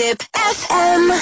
[0.00, 1.12] Zip FM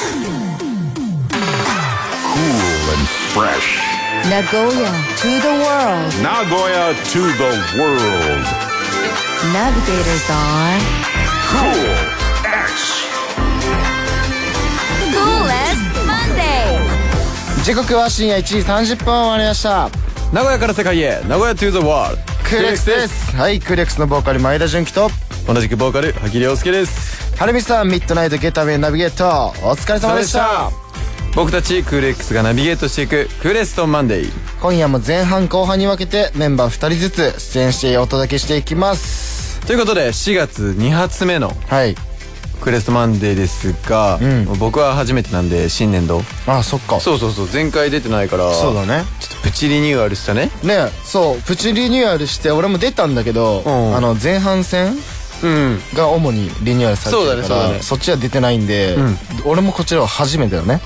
[2.30, 3.83] Cool and fresh.
[4.31, 6.15] Nagoya to the world.
[6.23, 8.45] Nagoya to the world.
[9.50, 10.79] Navigators on
[11.50, 11.91] Cool
[12.46, 13.11] X.
[15.11, 16.79] Coolest Monday.
[17.65, 19.91] 時刻は深夜1時30分終わりました
[20.33, 25.11] 名古屋から世界へ名古屋 to the world クーレックスですはいクーレックスのボーカル前田純喜と
[25.49, 30.72] 同じくボーカル萩亮介ですはるみさんミッドナイトゲッターウェイナビゲートお疲れ様でした。
[31.36, 39.64] 僕たちクール X がナビゲートしていくクーレストンマンデー今夜も前半後半に分けてメンバー2人ずつ出演してお届けしていきます。
[39.68, 41.94] ということで4月2発目のはい。
[42.60, 44.58] クーレストマンデーですが、ん。
[44.58, 46.22] 僕は初めてなんで新年度。
[46.48, 46.98] あそっか。
[46.98, 49.05] そうそうそう前回出てないからそうだね。
[49.20, 50.50] ちょっとプチリニューアルしたね。
[50.64, 53.96] ねそうプチリニューアルして俺も出たんだけど、ん。
[53.96, 55.17] あの前半戦うん
[55.95, 59.16] が主にリニューアルされてるからそうだねそっちは出てないんで、ん。
[59.45, 60.80] 俺もこちらは初めてだね。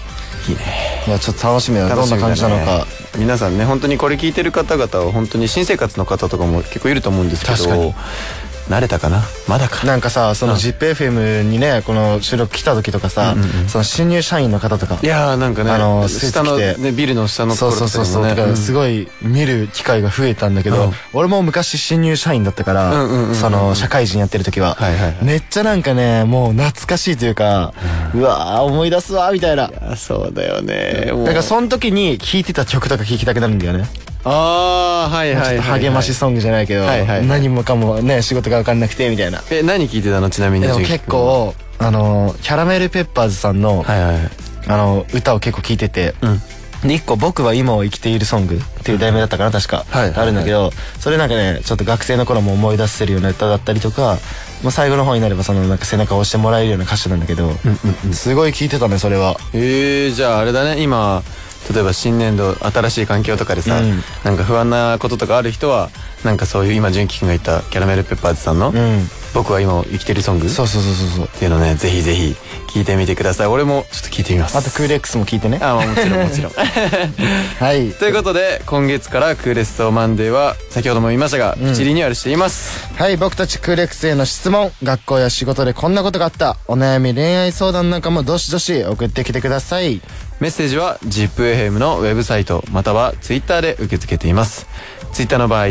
[0.48, 0.62] いいね。
[1.06, 2.86] いやちょっと楽しみだなどんな感じなのか。
[3.18, 7.94] 皆さんね本当にこれ聞いてる方々は本当に新生活の方とかも結構いると思うんですけど確かに
[8.68, 9.22] 慣れたかな？
[9.48, 9.86] まだか。
[9.86, 13.34] なんかさその ZIPFM にねこの収録来た時とかさ、
[13.68, 18.12] その新入社員の方とかいやーなんかねあの下のねビルの下のとそうころそうそう。
[18.12, 20.92] そう、だからすいごい見る機会が増えたんだけど、うん。
[21.12, 24.78] 俺も昔新入社員だったから、その社会人やってる時は、
[25.22, 27.74] めっちゃなんかねもう懐かしいというか、
[28.14, 29.70] うわー思い出すわみたいな。
[29.80, 31.06] あそうだよね。
[31.06, 33.84] だからその時に聴いてた曲とか聴きたくなるんだよね、
[34.24, 37.08] ああはいはい励ましソングじゃないけど、はいはい。
[37.08, 39.42] はい何もかもね仕事が分かんなくてみたいな。
[39.50, 40.30] え何聞いてたの？
[40.30, 44.30] ちなみにでも結構あのキャラメルペッパーズさんの、はいはいはい。
[44.68, 46.40] あの歌を結構聴いてて、うん。
[46.88, 54.18] で一個「僕は今を生きているソング」っていう題名だったかな確か、あるんだけどそれなんかねちょっと学生の頃も思い出せるような歌だったりとか、
[54.64, 57.52] まあ、最後の方になればそのなんか背中を押してもらえるような歌詞なんだけど、
[58.12, 59.36] すごい聴いてたねそれは。
[59.52, 61.22] えー、じゃああれだね今
[61.72, 64.02] 例えば新年度新しい環境とかでさ、うん。
[64.24, 65.90] なんか不安なこととかある人は
[66.24, 69.08] なんかそういう今純喜君が言ったキャラメルペッパーズさんの「うん。
[69.34, 72.36] 僕は今を生きてるソング」そうそうそうそうっていうのねぜひぜひ
[72.68, 73.46] 聞いてみてください。
[73.48, 74.56] 俺もちょっと聞いてみます。
[74.56, 75.58] あとクーレックスも聴いてね。
[75.60, 76.52] あまあもちろんもちろん。
[77.60, 77.90] はい。
[77.92, 82.88] ということで今月からクーレストマンデーは先ほども言いましたが、プチリニューアルしています。
[82.96, 86.56] はい僕たちクーレックスへの質問学校や仕事でこんなことがあった。
[86.66, 90.00] お悩み恋愛相談なんかもどしどし送ってきてください
[90.42, 94.66] メッセージは ZIPFM のウェブサイトまたは Twitter で受け付けています。
[95.12, 95.66] Twitter の場合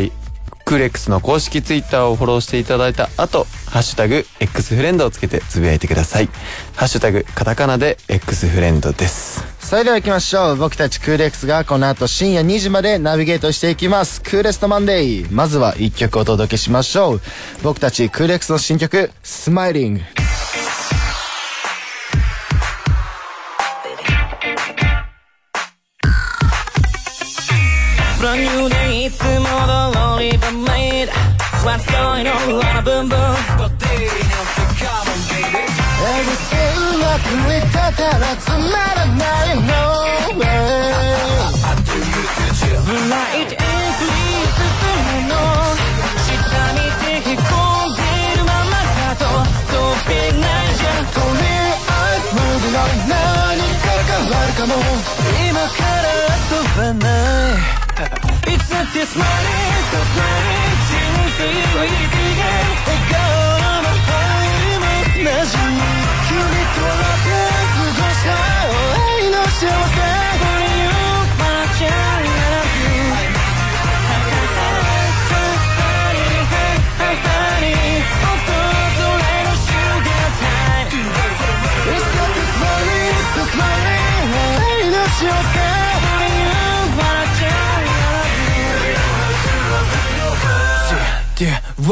[0.64, 6.30] クーレックスの公式 Twitter をフォローしていただいた後ハッシュタグ X フレンドをつけてつぶやいてください。
[6.74, 9.44] ハッシュタグカタカナで X フレンドです。
[9.60, 10.56] それでは行きましょう。
[10.56, 14.22] 僕たちクーレックスがこの後深夜2時までナビゲートしていきます。
[14.22, 17.20] クーレストマンデーまずは1曲お届けしましょう。
[17.62, 20.00] 僕たちクーレックスの新曲「スマイリング」
[29.12, 29.46] つも
[29.92, 31.08] 通り but made
[31.64, 32.32] What's going on
[32.64, 33.22] あブンブンう
[36.98, 38.56] まくいってたらつま
[38.94, 39.62] らないの
[42.82, 43.68] Bright and
[43.98, 44.66] please 進
[45.06, 45.32] むの
[46.18, 46.30] 下
[46.74, 47.40] 見てへこ
[47.86, 48.00] んで
[48.36, 49.20] るままだと
[49.70, 49.76] 飛
[50.08, 51.44] べないじゃんとり
[51.88, 52.76] あえずムーブが
[53.08, 53.14] 何
[53.78, 54.70] か変わるかも
[55.48, 56.04] 今から
[56.50, 57.06] 遊ばな
[57.78, 59.58] い It's this money
[59.92, 60.90] this money，情
[61.36, 62.42] 非为敌人，
[62.86, 63.14] 我够
[63.62, 63.86] 了吗？
[64.06, 64.10] 还
[64.80, 64.84] 没
[65.22, 66.21] 那是你。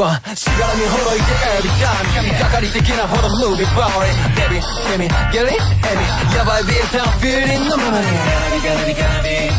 [0.01, 5.61] You ワンしがらみほどいてエビタイム神がかり的なほどムービーバーリーベビーケミゲリエ
[5.93, 6.01] ミ
[6.35, 9.53] ヤバいビーターフィーリングのままにガラビガラビガラビ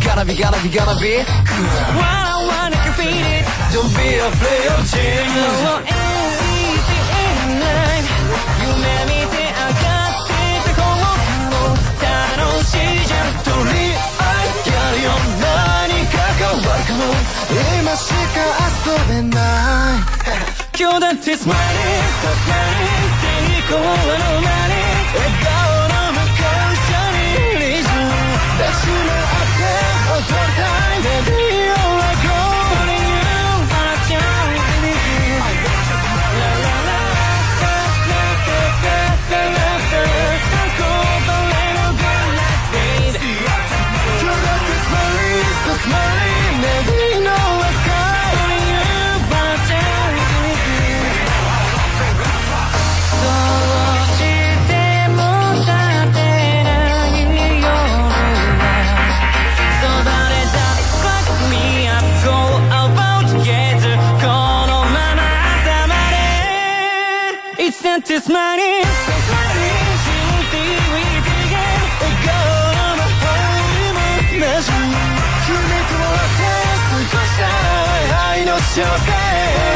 [0.00, 3.44] ガラビガラビガラビ Wow, I wanna feel it
[3.76, 5.28] Don't be afraid of change
[5.60, 6.96] So easy
[7.44, 8.08] and night
[8.64, 9.34] 夢見
[16.54, 16.62] 今
[17.96, 18.38] しか
[18.86, 20.06] 遊べない。
[20.78, 23.26] 今日だってスマイリースマイリー成
[23.66, 24.78] 功はのまに
[25.14, 25.50] 笑顔
[25.90, 27.18] の向こう一緒に
[27.58, 27.90] リズム。
[28.58, 29.66] 出しめ合って
[30.14, 31.93] 踊りたいレディオ
[68.24, 70.16] smiling, so smiling 真
[70.48, 71.60] 実を言ってけ
[72.00, 72.32] 笑顔
[72.96, 73.28] の入
[73.76, 74.72] りも同じ
[75.46, 77.44] 夢とって過ごした
[78.30, 79.73] 愛の挑戦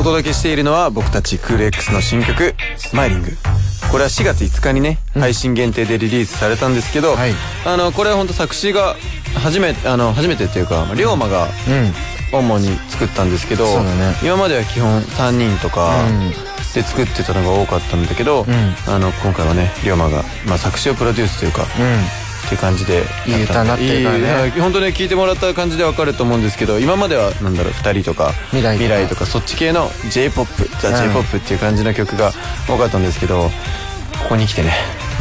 [0.00, 3.36] お届けしているのは僕たちクール X の新曲「スマイリング」
[3.92, 7.34] これは4月5日にね、配信限定でリリースされたんですけど、はい。
[7.66, 8.96] あのこれは本当作詞が
[9.34, 11.94] 初めてあの初めてっていうかまあ龍馬がうん。
[12.32, 14.16] 主に作ったんですけど、そうだね。
[14.22, 16.30] 今までは基本3人とかうん。
[16.30, 18.76] で作ってたのが多かったんだけど、ん。
[18.86, 21.66] あの今回はね龍馬が、まあ、作詞をプロデュースというか、
[22.50, 24.48] っていう感じでいい歌になってるからね。
[24.48, 29.14] い本当ね聞いてもらった感じでわかると思うんですけど今まではなんだろう2人とか未来とか。
[29.14, 30.50] とかそっち系の j p o p
[30.80, 32.32] ザ・うん j p o p っていう感じの曲が
[32.66, 33.50] 多かったんですけどこ
[34.30, 34.72] こに来てね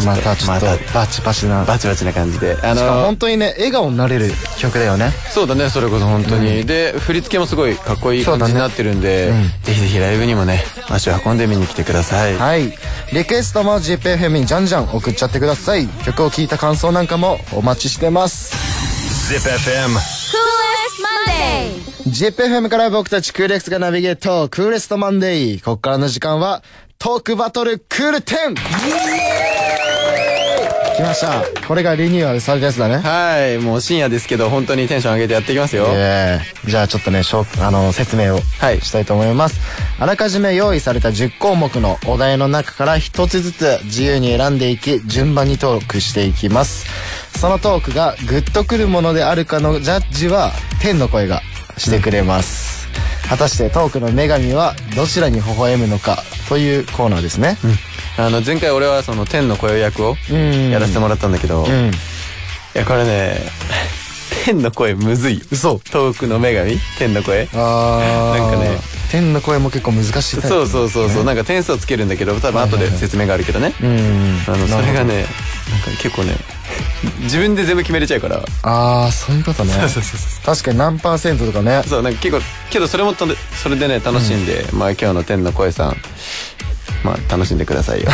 [0.06, 2.58] またちょっとまバチバチなバチバチな感じで。
[2.62, 5.12] あしかもの本当にね笑顔になれる曲だよね。
[5.32, 9.44] そうだねそれこそ本当に、で振り付けもすごいかっこいい感じになってるんで、うん。
[9.64, 12.36] ぜひぜひライブにもね足を運んで見に来てください。
[12.38, 12.74] はい。
[13.14, 15.88] リクエストも ZIPFM にじゃんじゃん送っちゃってください。
[16.06, 18.56] 曲を聴いた感想なんかもお待ちしてます。
[19.34, 19.90] Zip FM.
[19.90, 21.90] Coolest Monday.
[22.10, 26.64] ZIPFM から僕たちクール X がナビゲートクーレストマンデーここからの時間は
[26.98, 29.49] トークバトルクール10
[31.00, 31.44] 来ました。
[31.66, 32.98] これがリニューアルされたやつだね。
[32.98, 38.82] はいもう深夜ですけど本当にテンション上げてやっていきますよ、えーじゃあちょっとねしょうあの説明をはい。
[38.82, 39.60] したいと思います、
[40.00, 46.86] あらかじめ用意された10項目のお題の中から1つずつ自由に選んでいき順番にトークしていきます。
[47.40, 50.52] そのトークがグッとくるものであるかのジャッジは
[50.82, 51.42] 天の声が
[51.78, 52.90] してくれます、
[53.30, 57.58] 果たしてトークの女神はどちらに微笑むのかというコーナーですね
[58.20, 60.70] あの前回俺はその天の声役をうん。
[60.70, 61.92] やらせてもらったんだけど、いうん。
[62.74, 63.38] やこれね
[64.46, 65.42] 天の声むずい。
[65.52, 65.80] 嘘。
[65.92, 66.80] トークの女神？
[66.98, 67.48] 天の声？
[67.54, 68.40] あー。
[68.40, 68.78] なんかね。
[69.12, 70.48] 天の声も結構難しいタイプ。
[70.50, 71.24] そうそうそうそう。
[71.24, 73.74] なんか点数をつけるんだけど多分後で説明があるけどね。
[73.82, 74.44] うん。
[74.48, 75.26] あのそれがね
[75.72, 76.36] なんか結構ね
[77.22, 78.44] 自分で全部決めれちゃうから。
[78.64, 79.74] ああそういうことね。
[79.74, 80.10] そうそうそ
[80.44, 81.84] う確かに何パーセントとかね。
[81.88, 85.98] そうなんか結構けどそれもとねそれでね楽しんで、まあ今日の天の声さん
[87.04, 88.10] まあ楽しんでくださいよ。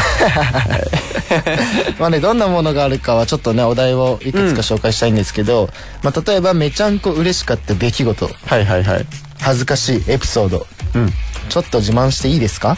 [2.00, 5.70] まあねどんなものがあるかはちょっとねお題をいくつか紹介したいんですけど、
[6.04, 8.30] まあ例えばめちゃんこ嬉しかった出来事。
[8.46, 9.06] はいはいはい。
[9.40, 10.68] 恥ずかしいエピソード。
[10.96, 11.14] うん。
[11.50, 12.78] ちょっと自慢していいですか？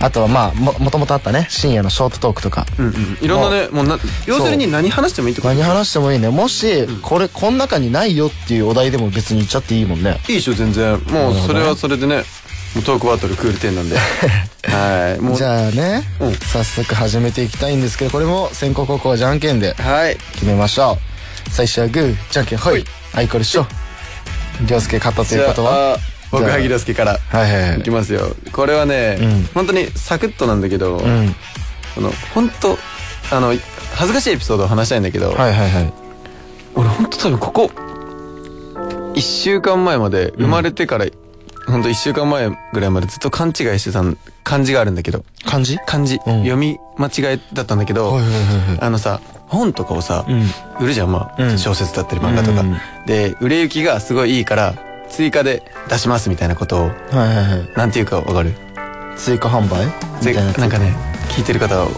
[0.00, 6.28] あとはまあももともとあったね深夜のショートトークとか、うんうんいろんなねもうな要するに何話してもいいってこと何話してもいいね。
[6.28, 10.18] もしこれこの中にないよっていうお題でも別に言っちゃっていいもんね。
[10.28, 10.98] いいでしょ全然。
[11.08, 12.16] もうそれはそれでね。
[12.16, 12.22] も
[12.80, 13.96] うトークバトルクール10なんで。
[14.68, 15.20] はい。
[15.20, 15.36] もう。
[15.36, 16.34] じゃあね、うん。
[16.34, 20.16] 早速始めていきたいんですけどこれも先攻後攻はじゃんけんではい。
[20.34, 20.98] 決めましょ
[21.48, 21.50] う。
[21.50, 22.84] 最初はグーじゃんけんほい。
[23.14, 23.28] あい。
[23.28, 23.66] これしょ
[24.66, 25.98] 涼介勝ったということは？
[26.30, 27.80] 僕萩之介からはいはいはい。
[27.80, 28.34] いきますよ。
[28.52, 29.48] これはね、うん。
[29.54, 31.34] 本当にサクッとなんだけど、うん。
[31.98, 32.78] あの本当
[33.30, 33.54] あの
[33.94, 35.92] 恥ずかしいエピソードを話したいんだけど、はいはいはい。
[36.74, 37.70] 俺本当多分ここ
[39.14, 41.04] 1週間前まで生まれてから、
[41.66, 44.02] 本当1週間前ぐらいまでずっと勘違いしてた
[44.44, 45.24] 漢字があるんだけど。
[45.44, 45.78] 漢字？
[45.86, 46.38] 漢字、うん。
[46.40, 48.18] 読み間違いだったんだけど、
[48.80, 50.42] あのさ本とかをさ、うん。
[50.80, 51.58] 売るじゃんまあ、うん。
[51.58, 52.76] 小説だったり漫画とか、うん
[53.06, 54.74] で売れ行きがすごいいいから
[55.08, 57.68] 追加で出しますみたいなことをはいはいはい。
[57.76, 58.54] なんていうかわかる？
[59.16, 59.86] 追加販売？
[59.86, 60.52] みぜたいな。
[60.54, 60.94] なんかね
[61.30, 61.88] 聞いてる方は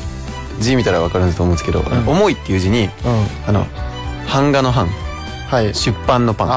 [0.61, 2.91] 字見たらわかると思うんですけど「重い」っていう字にうん。
[3.49, 3.67] あの
[4.33, 4.89] 版画の版。
[5.49, 5.75] はい。
[5.75, 6.55] 出版のパンわ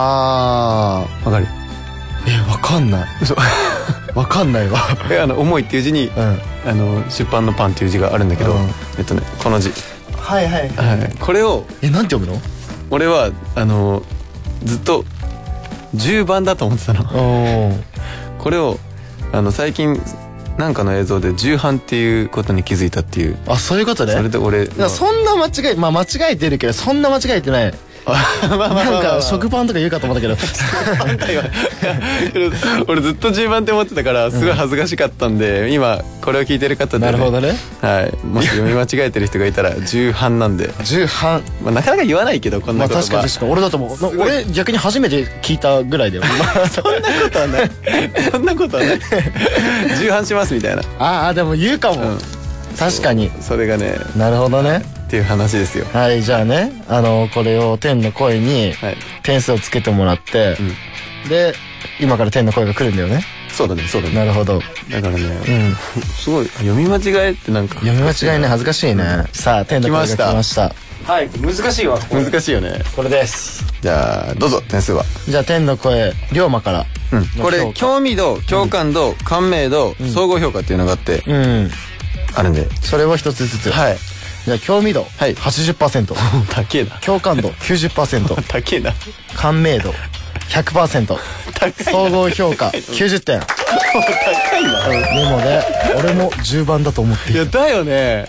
[1.03, 1.45] あかる？
[1.45, 1.66] ー
[2.25, 3.07] えわかんない。
[3.21, 3.36] 嘘。
[4.15, 4.79] わかんないわ。
[5.12, 6.39] えあの重いっていう字にうん。
[6.65, 8.69] あの出版のパンっていう字があるんだけど、うん。
[8.97, 9.71] えっとねこの字、
[10.17, 10.69] はいはい。
[10.69, 12.41] はい、これをえなんて読むの？
[12.89, 14.03] 俺はあの
[14.63, 15.05] ずっと
[15.95, 17.03] 10番だと思ってたの。
[18.39, 18.79] これを
[19.31, 20.01] あの最近
[20.57, 23.38] なんかの映像で重版っていうことに気づいたっていう。
[23.47, 24.13] あそういうことね。
[24.13, 27.74] それで俺そんな間違いまあ間違えてるけどそんな間違えてない
[28.07, 30.37] なんか食パンとか言うかと思ったけど。
[32.87, 37.53] 俺ずっと10番って思ってたからすごい恥ずかしかったんで、今これを聞いてる方で、なるほどね。
[37.81, 41.43] はい、もし読み間違えてる人がいたら重版なんで、重版。
[41.63, 43.07] まあ、なかなか言わないけどこんまあなこと。
[43.07, 43.51] 確かに確かに。
[43.51, 44.17] 俺だともう。
[44.17, 46.23] な俺逆に初めて聞いたぐらいだよ。
[46.71, 47.71] そんなことはない。
[48.31, 48.99] そんなことはない。
[49.99, 50.83] 重版しますみたいな。
[50.99, 52.17] ああでも言うかも、うん。
[52.77, 53.31] 確かに。
[53.41, 53.97] それがね。
[54.15, 55.85] なるほどねっていう話ですよ。
[55.93, 58.97] はいじゃあねあのこれを天の声にはい。
[59.23, 60.55] 点数をつけてもらって、
[61.29, 61.53] で
[61.99, 63.23] 今から天の声が来るんだよね。
[63.49, 64.15] そうだねそうだね。
[64.15, 64.59] なるほど。
[64.89, 65.75] だからね、うん。
[66.03, 69.23] すごい読み間違えってなんか読み間違いね恥ずかしいね。
[69.33, 70.73] さあ天の声が来ました。
[71.03, 72.81] はい難しいわ難しいよね。
[72.95, 73.65] これです。
[73.81, 75.03] じゃあどうぞ点数は。
[75.27, 76.85] じゃあ天の声龍馬から。
[77.13, 77.43] うん。
[77.43, 81.69] これ興味度共感度感銘度総合評価っていうのがあってうん。
[82.35, 82.69] あるんで。
[82.81, 83.71] それを一つずつ。
[83.71, 83.97] はい
[84.47, 85.35] じゃあ興味度はい。
[85.35, 86.15] 80%
[86.49, 86.91] 高えな。
[87.01, 88.93] 共感度90% 高えな。
[89.35, 89.93] 感銘度
[90.47, 91.17] 100%
[91.53, 93.41] 高い総合評価90点。
[93.43, 95.61] 高いなメモで
[95.97, 97.41] 俺も10番だと思っている。
[97.41, 98.25] いやだよね。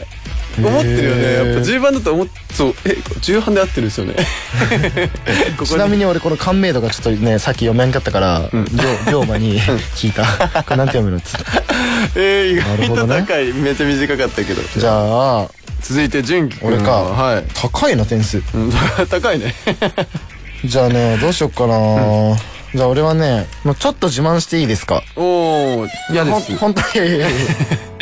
[0.59, 1.35] 思ってるよね。
[1.35, 4.15] やっぱ10番だと思っそうえ10番で合ってるんですよね。
[5.57, 8.65] ここちなみに俺この感銘度がちょっとねさっき読めんかったから龍
[9.13, 9.61] 龍馬に
[9.95, 10.25] 聞いた。
[10.65, 11.45] これなんて読むのっつって
[12.17, 13.15] えー、意なるほどね。
[13.15, 13.53] 外と高い。
[13.53, 14.63] めっちゃ短かったけど。
[14.77, 14.91] じゃ
[15.43, 15.49] あ
[15.83, 16.69] 続いて純喜君。
[16.75, 16.93] 俺か。
[16.93, 17.45] はい。
[17.55, 18.39] 高いな点数。
[18.55, 18.73] うん。
[19.11, 19.55] 高いね。
[20.65, 22.37] じゃあねどうしよっかな。
[22.75, 25.03] じゃあ俺はねもうちょっと自慢していいですか？
[25.17, 26.57] おお嫌です。
[26.59, 27.31] 本当にいやいやい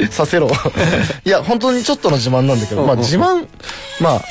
[0.00, 0.08] や。
[0.10, 0.48] させろ。
[1.24, 3.46] いや本当にちょっとの自慢なんだけどまあ自慢
[4.00, 4.22] まあ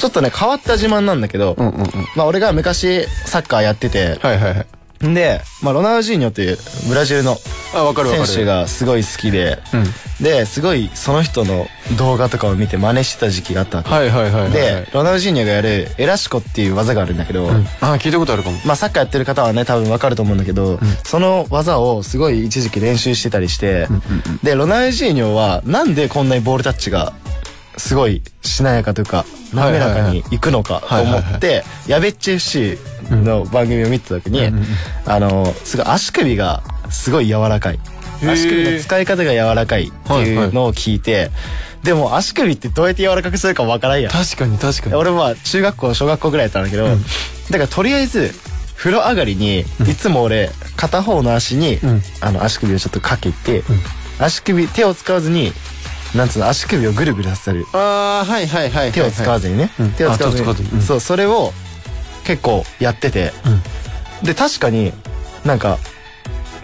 [0.00, 1.88] ちょっとね変わった自慢なんだけどうんうんうん。
[2.16, 4.66] まあ俺が昔サッカーやっててはいはいはい
[5.02, 6.56] で、まあ、ロナウジーニョという
[6.88, 9.58] ブラジルの選手がすごい好きで、
[10.20, 11.66] ですごいその人の
[11.98, 17.48] 動画とかを見て真似してた時期があったわけ、はいはいはいはいでロナウジーニョがやるエラシコっていう技があるんだけど、
[17.80, 18.58] あ聞いたことあるかも。
[18.64, 23.88] まあサッカーやってる方はね多分わかると思うんだけど、その技をすごい一時期練習してたりして、
[24.42, 27.12] でロナウジーニョはなんでこんなにボールタッチが
[27.76, 32.78] すごいしなやかというか滑らかにいくのかと思ってやべっち FC
[33.10, 34.50] の番組を見てた時に、
[35.06, 37.78] あのすごい足首がすごい柔らかい。
[38.22, 38.32] ー。
[38.32, 41.30] 足首の使い方が柔らかいっていうのを聞いて、
[41.82, 44.12] でも足首ってどうやって柔らかくするかわからんやん。
[44.12, 44.94] 確かに確かに。
[44.94, 48.30] 俺は中学校小学校ぐらいやったんだけど、だからとりあえず
[48.76, 49.64] 風呂上がりに、い
[49.96, 51.78] つも俺片方の足に、
[52.20, 53.64] あの足首をちょっとかけて、
[54.18, 55.52] 足首手を使わずに
[56.14, 59.92] なんつうの足首をぐるぐるさせるああはいはいはいはい手を使わずにね、うん。
[59.92, 60.68] 手を使わずに。
[60.70, 60.80] うん。
[60.82, 61.52] そうそれを
[62.24, 63.32] 結構やってて、
[64.22, 64.92] で確かに
[65.44, 65.78] なんか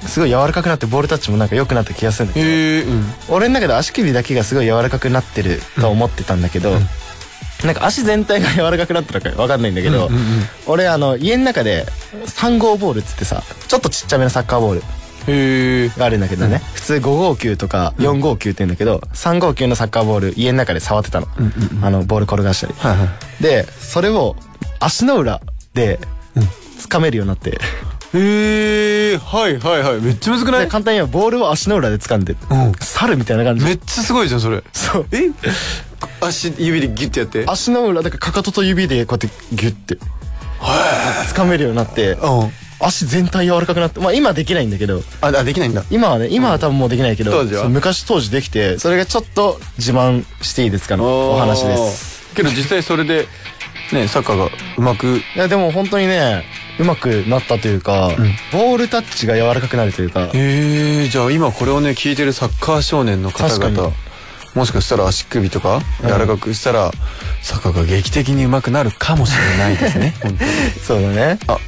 [0.00, 2.92] すごい柔らかくなってボールタッチもなんか良くなった気がするんだけど。
[2.92, 3.04] ん。
[3.28, 6.76] 俺の中で足首だけがすごい柔らかくなってると思ってたんだけど、
[7.64, 10.08] なんか足全体が柔らかくなったのか分かんないんだけど、
[10.66, 11.86] 俺あの家の中で
[12.26, 14.82] 3号ボールっつってさちょっとちっちゃめのサッカーボール
[15.28, 21.26] があるんだけどね、普通5号球とか4号球って言うんだけど、3号球のサッカーボール家の中で触ってたの、
[21.82, 23.04] あのボール転がしたり、はいは
[23.40, 23.42] い。
[23.42, 24.36] でそれを
[24.80, 25.40] 足の裏
[25.74, 25.98] で
[26.78, 27.58] 掴めるようになって、
[28.14, 30.00] へえはいはいはい。
[30.00, 30.64] めっちゃむずくない？
[30.64, 32.72] で簡単に言えばボールを足の裏で掴んで、うん。
[32.80, 33.64] 猿みたいな感じ。
[33.64, 34.62] めっちゃすごいじゃんそれ。
[34.72, 35.06] そう。
[35.12, 35.30] え？
[36.20, 37.44] 足指でギュッてやって。
[37.46, 39.98] 足の裏だからかかとと指でこうやってギュッて
[41.34, 42.12] 掴めるようになって。
[42.12, 45.84] うん足全体柔らかくなってまあ今はできないんだけどああできないんだ。
[45.90, 47.68] 今はね今は多分もうできないけど、当時は。
[47.68, 52.34] 昔当時できてそれがちょっと自慢していいですかのお話です。
[52.34, 53.26] けど実際それで
[53.92, 56.44] ねサッカーがうまくいやでも本当にね
[56.78, 58.10] うまくなったというか、
[58.52, 60.30] ボールタッチが柔らかくなるというか。
[60.32, 63.92] へえじゃあ今これをね聞いてるサッカー少年の方々に。
[64.54, 66.90] もしかしたら足首とか柔らかくしたら、
[67.42, 70.14] サッカーが劇的に上手くなるかもしれないですね。
[70.20, 70.50] 本当に
[70.82, 71.38] そうだね。
[71.46, 71.60] あさ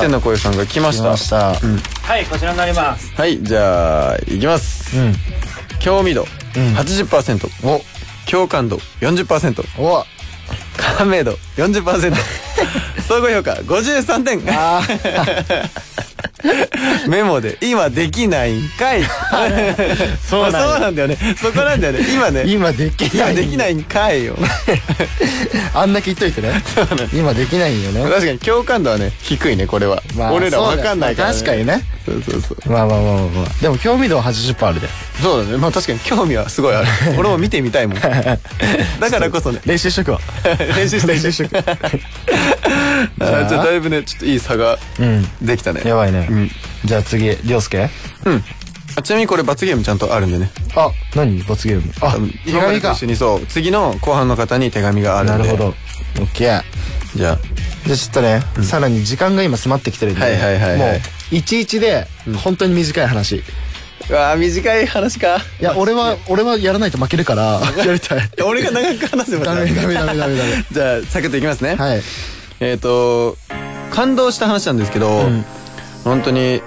[0.00, 1.04] 天の声さんが来ました。
[1.04, 1.54] 来ました。
[1.54, 3.12] はいこちらになります。
[3.14, 5.14] はいじゃあいきます、うん。
[5.78, 6.26] 興味度、ん。
[6.76, 7.80] 80%お。
[8.30, 10.04] 共感度40%お
[10.76, 12.14] 感銘度40%
[13.06, 14.40] 総合評価53点。
[14.48, 14.82] あ
[17.08, 19.02] メモで今できないんかい。
[20.28, 21.18] そうなんだそうなんだよね。
[21.40, 22.00] そこなんだよね。
[22.12, 22.44] 今ね。
[22.46, 23.32] 今できない。
[23.32, 24.36] 今できないんかいよ。
[25.74, 26.62] あんだけ言っといてね。
[27.12, 28.02] 今できないんよね。
[28.10, 31.84] 確かに共感度はね低いねこれは、まあ俺らわかんないから、確かにね。
[32.04, 32.70] そうそうそう。
[32.70, 33.62] まあまあまあまあまあ。
[33.62, 34.88] でも興味度は80%あるで。
[35.22, 35.58] そうだね。
[35.58, 36.86] まあ確かに興味はすごいある。
[37.16, 38.00] 俺も見てみたいもん。
[38.00, 38.10] だ
[39.10, 39.60] からこそね。
[39.64, 40.20] 練習しとくわ
[40.66, 41.58] 練習して練習して。
[41.58, 43.48] あー。
[43.48, 45.26] じゃあだいぶねちょっといい差がうん。
[45.42, 45.82] できたね。
[45.84, 46.50] やばいね、うん。
[46.84, 47.90] じゃあ次涼介？
[48.96, 50.50] あちなみにこれ罰ゲームちゃんとあるんでね。
[50.76, 51.42] あ何？
[51.42, 51.92] 罰ゲーム？
[52.00, 52.92] あ手紙か。
[52.92, 53.46] 一緒にそう。
[53.46, 55.38] 次の後半の方に手紙があるんで。
[55.38, 55.74] なるほど。
[56.20, 56.62] オッケー。
[57.16, 57.38] じゃあ。
[57.86, 61.00] じゃあちょっとね、さらに時間が今迫ってきてるんで、はいはいはいはいもう
[61.34, 62.06] 11で
[62.42, 63.42] 本当に短い話、い
[64.10, 65.38] うわー短い話か。
[65.60, 68.20] や俺は俺はやらないと負けるから やりたい。
[68.44, 70.64] 俺が長く話せばダメダメダメダメダメ。
[70.70, 71.76] じゃあサクッといきますね。
[71.76, 72.02] はい。
[72.60, 73.36] えっと
[73.90, 75.44] 感動した話なんですけど、ん。
[76.04, 76.60] 本当に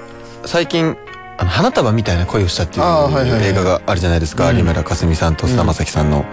[0.46, 0.96] 最近
[1.38, 6.26] あの花束みたいな恋をしたっていう映画があるじゃないですか、有村架純さんと菅田将暉さんの、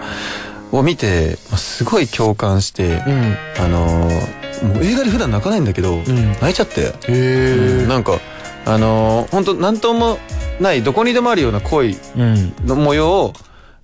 [0.71, 3.37] を見てまあすごい共感して、うん。
[3.59, 6.31] あのーもう映画で普段泣かないんだけど、ん。
[6.39, 8.19] 泣いちゃって、へえなんか
[8.65, 10.17] あのー、本当なんとも
[10.59, 12.53] ないどこにでもあるような恋うん。
[12.65, 13.33] の模様を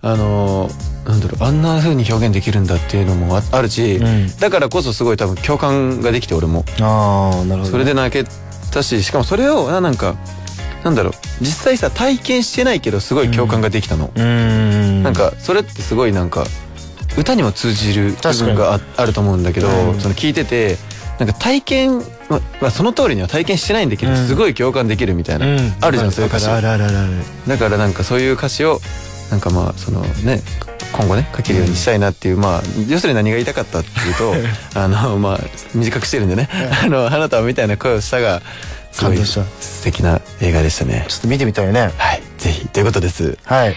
[0.02, 4.36] あのー、なんだろうあんな風に表現できるんだっていうのもああるし、うん。
[4.38, 6.66] だからこそすごい多分共感ができて俺も。
[6.82, 7.66] ああなるほどね。
[7.66, 8.26] それで泣け
[8.72, 10.16] たししかもそれをあなんか
[10.84, 14.24] なんだろう実際さ体験してないけどすごい共感ができたの、うー
[15.00, 15.04] ん。
[15.04, 16.46] なんかそれってすごいなんか
[17.18, 20.00] 歌にも通じる部分がああると思うんだけど、うん。
[20.00, 20.78] その聞いてて
[21.20, 24.28] なんか体験ままあその通りには体験してないんだけど、うん。
[24.28, 25.74] すごい共感できるみたいな、うん。
[25.82, 26.50] あるじゃんそういう歌詞。
[26.50, 27.14] あるあるあるある。
[27.48, 28.80] だからなんかそういう歌詞を
[29.30, 30.42] なんかまあそのね
[30.94, 34.34] 今後ね書けるようにしたいなっていう、まあ要するに何が言いたかったっていうと
[34.80, 35.40] あのまあ
[35.74, 36.50] 短くしてるんでね
[36.84, 38.42] 「あの花束みたいな声をした」が
[38.92, 39.44] すごい感動した。
[39.60, 41.06] 素敵な映画でしたね。
[41.08, 41.92] ちょっと見てみたいね。
[41.98, 42.22] はい。
[42.38, 42.68] ぜひ。
[42.68, 43.38] ということです。
[43.46, 43.76] はい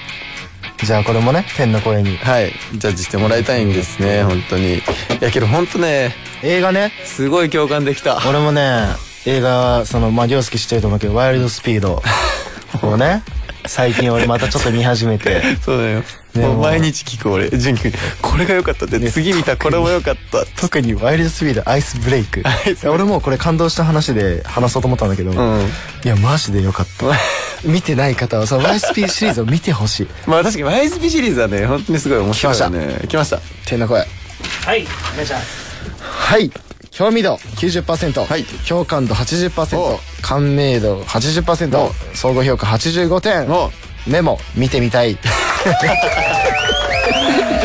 [0.83, 2.17] じゃあこれもね天の声に。
[2.17, 2.53] はい。
[2.73, 4.79] ジャッジしてもらいたいんですね本当に。
[4.79, 4.83] い
[5.21, 6.93] やけど本当ね映画ね。
[7.05, 8.19] すごい共感できた。
[8.29, 8.87] 俺もね
[9.27, 12.03] 映画そのまあ涼介知ってると思うけどワイルドスピード。
[12.83, 13.23] をね
[13.67, 15.57] 最近俺またちょっと見始めて。
[15.57, 16.03] そうだよ。
[16.35, 16.57] ねも。
[16.57, 17.49] う毎日聞く俺。
[17.51, 19.01] 純君これが良かったって。
[19.11, 20.45] 次見たこれも良かった。
[20.61, 22.43] 特にワイルドスピードアイスブレイク。
[22.89, 25.61] 俺もこれ感動した話で話そうと思ったんだけど、うん。
[26.05, 27.07] いやマジでよかった。
[27.65, 30.09] 見てない方はそのワイスピシリーズを見てほしい。
[30.27, 33.01] まあ確かに YSP シリーズはね本当にすごい面白いよね。
[33.09, 33.41] 来ました。
[33.65, 34.01] 天の声。
[34.01, 35.65] はいお願いします。
[36.01, 36.51] はい。
[36.91, 38.45] 興味度90%、はい。
[38.69, 41.93] 共感度80%お感銘度80%お。
[42.15, 43.51] 総合評価85点。
[43.51, 43.71] お。
[44.07, 45.17] メモ見てみたい。
[45.17, 45.21] だ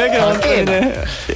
[0.09, 0.95] けど本当にね。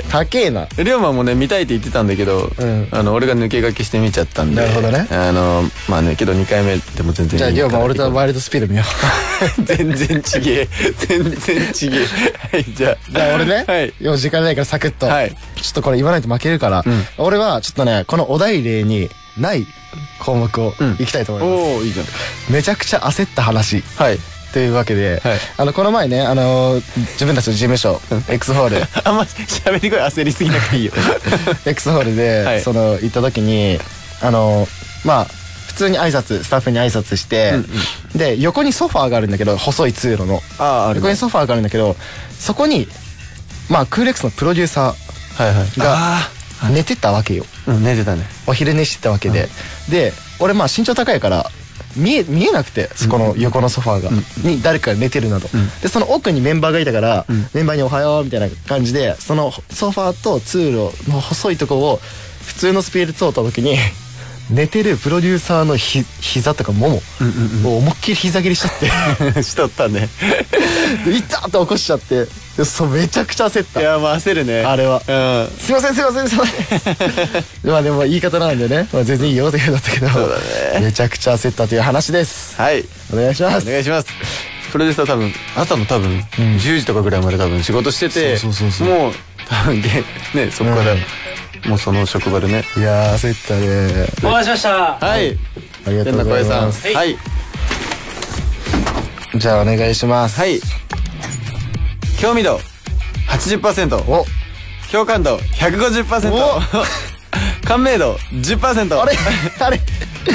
[0.10, 0.67] 高えな。
[0.78, 2.88] 龍馬もね見たいって言ってたんだけど、ん。
[2.91, 5.08] あの俺が抜け駆けして見ちゃったんでなるほどね。
[5.12, 8.84] あのまあねけど2回目でも全然じゃあ龍馬俺とワイルドスピード見よ
[9.58, 9.63] う。
[9.63, 10.69] 全然ちげえ。
[10.97, 11.99] 全然ちげえ。
[12.52, 12.97] はいじゃあ。
[13.10, 13.93] じゃあ俺ね、はい。
[13.99, 15.30] よ時間ないからサクッと、はい。
[15.30, 15.36] ちょ
[15.71, 16.84] っとこれ言わないと負けるから、
[17.17, 19.65] 俺はちょっとねこのお題例にない
[20.19, 20.97] 項目をん。
[20.99, 22.06] いきたいと思います、おおいいじゃん。
[22.49, 23.84] めちゃくちゃ焦った話。
[23.97, 24.19] はい
[24.54, 25.38] というわけで、はい。
[25.58, 26.76] あのこの前ねあの
[27.13, 28.78] 自分たちの事務所 X ホール。
[29.04, 30.94] あんま喋り声焦りすぎなくていいよ。
[31.66, 32.62] X ホールで、はい。
[32.62, 33.80] その行った時に
[34.22, 34.68] あの
[35.04, 35.26] まあ
[35.68, 37.54] 普通に挨拶スタッフに挨拶して、
[38.16, 40.44] で横にソファーがあるんだけど細い通路の。
[40.60, 41.96] ああ横にソファーがあるんだけど
[42.39, 42.88] そこに
[43.70, 44.96] まあクーレックスのプロデューサは
[45.39, 45.54] いはい。
[45.66, 45.80] ー。
[45.80, 47.46] が寝てたわけよ。
[47.66, 48.24] うん寝てたね。
[48.46, 49.50] お昼寝してたわけで、
[49.89, 51.50] で俺まあ身長高いから
[51.95, 54.10] 見え見えなくてそこの横のソファーが、
[54.43, 55.47] に誰かが寝てるなど、
[55.82, 62.01] でその奥にメンバーがいたから、メンバーに「おはよう」みたいな感じでそのソファーと通路の細いとこを
[62.45, 63.77] 普通のスピード通った時に
[64.54, 66.89] 寝てるプロデューサーのひ膝とかも
[67.63, 69.42] もを思いっきり膝蹴りしちゃって。
[69.44, 70.10] しとったね。
[71.06, 72.28] で 痛って起こしちゃって。
[72.56, 73.82] でそうめちゃくちゃ焦った。
[73.82, 74.63] いやまあ焦るね。
[74.63, 75.02] あれは。
[75.08, 75.58] うん。
[75.60, 77.44] すいませんすいませんすいません。
[77.66, 80.08] まあでも言い方なんでね、まあ、全然いいよって言うんだったけど
[80.80, 82.54] めちゃくちゃ焦ったという話です。
[82.58, 82.86] はい。
[83.12, 83.68] お願いします。
[83.68, 84.08] お願いします。
[84.72, 88.38] プロデューサー多分朝の多分10時とかぐらいまで多分仕事してて
[88.84, 89.13] もう
[89.48, 89.89] 多分げ
[90.34, 90.96] ねそこから
[91.67, 92.63] もうその職場でね。
[92.78, 94.08] いやー焦ったね。
[94.23, 95.06] お待たせしました。
[95.06, 95.38] はい。
[95.88, 96.93] ありがとうございます。
[96.93, 97.17] はい。
[99.36, 100.39] じゃあお願いします。
[100.39, 100.60] はい。
[102.19, 102.60] 興味度
[103.30, 104.26] 80%お。
[104.91, 106.32] 共感度150%
[107.65, 109.17] 感銘度10%あれ？
[109.60, 109.82] あれ？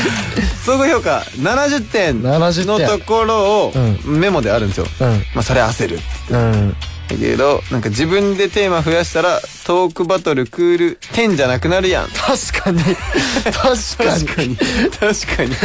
[0.66, 2.88] 総合評価70点70の点。
[2.88, 3.72] ところを
[4.04, 5.24] メモであるんですよ、うん。
[5.34, 6.00] まあそれ焦る。
[6.30, 6.76] うん
[7.08, 12.08] だけどなんか自分でテーマ増やしたらトークバトルクール10じゃなくなるやん。
[12.08, 12.80] 確かに。
[13.52, 14.56] 確かに。
[14.56, 15.56] 確かに。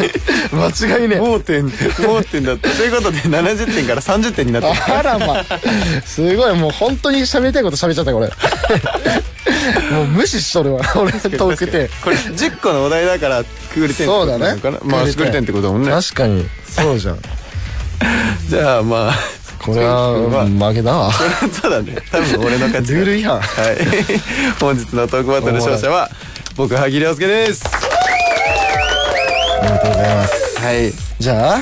[0.51, 1.65] 間違いね盲点
[1.99, 2.69] 盲点だった。
[2.69, 4.95] ということで70点から30点になってる。
[4.97, 5.45] あらまあ。
[6.06, 6.56] すごい。
[6.56, 8.32] もう本当に喋りたいこと喋っちゃったこれ。
[9.91, 10.82] もう無視しとるわ。
[10.95, 15.91] 俺トークテこれ10個のお題だからクール10そうだねってことなのかなまあクール10ってことだもんね。
[15.91, 16.45] 確かに。
[16.67, 17.19] そうじゃん。
[18.49, 19.13] じゃあまあ
[19.63, 21.12] これは負けだわ。
[21.12, 23.78] そうだね多分俺の勝ちルール違反はい。
[24.60, 26.10] 本日のトークバトル勝者は
[26.56, 27.63] 僕萩亮介です。
[29.62, 30.60] ありがとうございます。
[30.60, 30.91] はい。
[31.19, 31.62] じゃあ、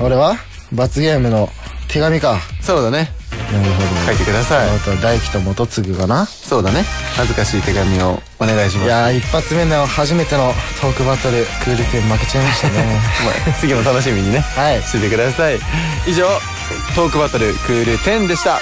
[0.00, 0.36] 俺は
[0.72, 1.48] 罰ゲームの
[1.88, 2.40] 手紙か。
[2.60, 3.12] そうだね
[3.52, 4.06] なるほど。
[4.06, 4.70] 書いてください。
[4.70, 6.26] あと大輝と元次かな。
[6.26, 6.84] そうだね。
[7.16, 8.86] 恥ずかしい手紙をお願いします。
[8.86, 13.00] いやー一発目の初めてのトークバトルクール10負けちゃいましたね。
[13.46, 14.40] まあ次も楽しみにね。
[14.56, 14.82] はい。
[14.82, 15.58] しててください。
[16.06, 16.26] 以上
[16.94, 18.60] トークバトルクール10でした。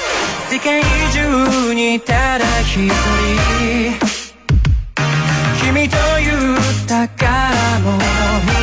[0.51, 4.19] 世界中にただ一人。
[5.63, 7.31] 君という宝
[7.81, 8.58] 物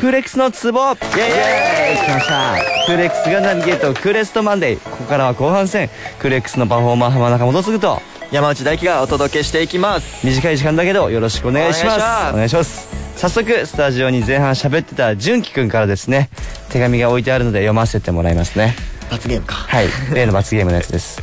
[0.00, 0.80] クーレックスのツボ。
[0.80, 2.06] イエーイ。
[2.06, 2.54] 来ました。
[2.86, 4.80] クーレックスがナビゲートクーレストマンデー。
[4.80, 5.90] ここからは後半戦。
[6.18, 8.00] クーレックスのパフォーマー浜中元次と。
[8.32, 10.26] 山内大輝がお届けしていきます。
[10.26, 12.32] 短い時間だけどよろしくお願いします。
[12.32, 12.88] お願いします。
[13.16, 16.30] 早速スタジオに前半喋ってた純喜くんからですね。
[16.70, 18.74] 手紙が置いてあるので読ませてもらいますね。
[19.10, 19.54] 罰ゲームか。
[19.54, 19.88] はい。
[20.14, 21.20] 例の罰ゲームのやつです。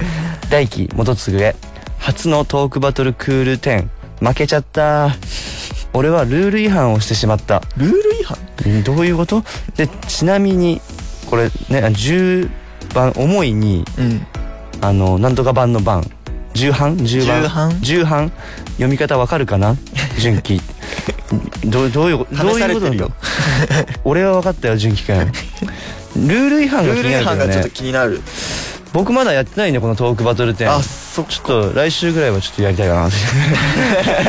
[0.52, 1.56] 大輝元次へ
[1.98, 3.88] 初のトークバトルクール10
[4.20, 5.16] 負けちゃった
[5.94, 7.62] 俺はルール違反をしてしまった。
[7.78, 8.38] ルール違反？
[8.80, 9.44] んどういうこと？
[9.76, 10.82] でちなみに
[11.30, 11.52] これね
[11.86, 12.50] 10
[12.94, 14.26] 番重いにうん。
[14.82, 16.04] あのなんとか版の版？
[16.54, 17.80] 重版重版？
[17.82, 18.32] 重版？
[18.74, 19.76] 読み方わかるかな？
[20.20, 20.62] 純喜。
[21.66, 23.12] どうどういうどういうことれてるよ
[24.06, 25.18] 俺は分かったよ純喜くん。
[25.18, 28.22] ルール違反が気ルール違になるけど反がちょっとね気になる
[28.98, 30.72] 僕まだやってないねこのトークバトル展。
[30.72, 33.10] あそっちょっと来週ぐらいはちょっとやりたいかな。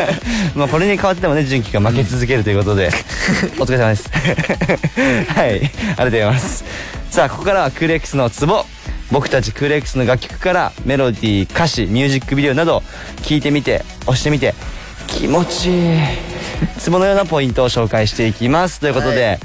[0.54, 2.90] まあこれに変わってもね純喜が負け続けるということで、
[3.58, 4.10] お疲れ様です。
[4.10, 6.64] はいありがとうございます。
[7.10, 8.66] さあここからはクーレックスのツボ。
[9.10, 12.82] 僕たちクーレックスの楽曲からメロディー歌詞ミュージックビデオなど
[13.22, 14.54] 聞いてみて押してみて
[15.08, 16.00] 気持ちいい。
[16.78, 18.80] ツボのようなポイントを紹介していきます。
[18.80, 19.38] ということで、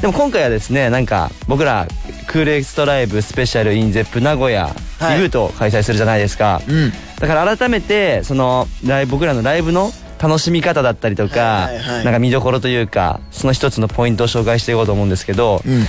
[0.00, 1.86] でも今回はですねなんか僕ら
[2.26, 5.16] クールエクストライブスペシャル in ゼップ名古屋はい。
[5.16, 6.92] リブートを開催するじゃないですか、うん。
[7.18, 12.04] だから改めてそのライブ僕らのライブの楽しみ方だったりとか、はいはいはい。
[12.04, 15.86] なんか見どころというかその一つのポイントを紹介していこうと思うんですけど、うん。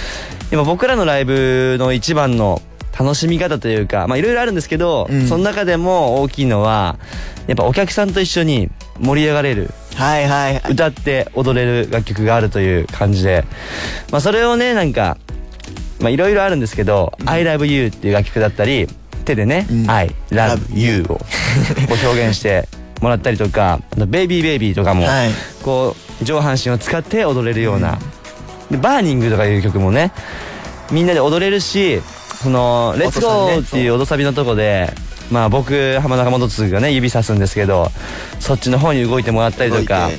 [0.52, 2.62] 今僕らのライブの一番の
[3.00, 5.28] 楽しみ方というかまあいろいろあるんですけど、うん。
[5.28, 6.98] その中でも大きいのは
[7.46, 9.70] やっぱお客さんと一緒に盛り上がれる。
[9.96, 10.54] はいはい。
[10.56, 13.46] はい歌って踊れる楽曲があるという感じで、
[14.12, 15.18] まあ、それをねなんか
[16.00, 18.88] まあいろいろあるんですけど「I love you」っていう楽曲だったり
[19.26, 19.90] 手でね「うん。
[19.90, 21.20] I love you」をこ
[21.90, 22.68] う表現して
[23.02, 25.30] もらったりとかあと「ベイビーベイビー」とかもはい。
[25.64, 28.00] こう上半身を使って踊れるような
[28.72, 30.12] 「でバーニング」とかいう曲もね
[30.92, 32.02] みんなで踊れるし
[32.42, 34.92] その「レッツゴー」っていう踊サビのとこで
[35.32, 37.92] まあ僕浜中元次がね指さすんですけど
[38.40, 40.10] そっちの方に動いてもらったりとか。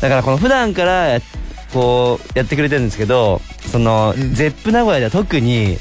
[0.00, 1.20] だからこの普段からや
[1.72, 4.34] こうやってくれてるんですけどその、うん。
[4.34, 5.78] ゼップ名古屋では特に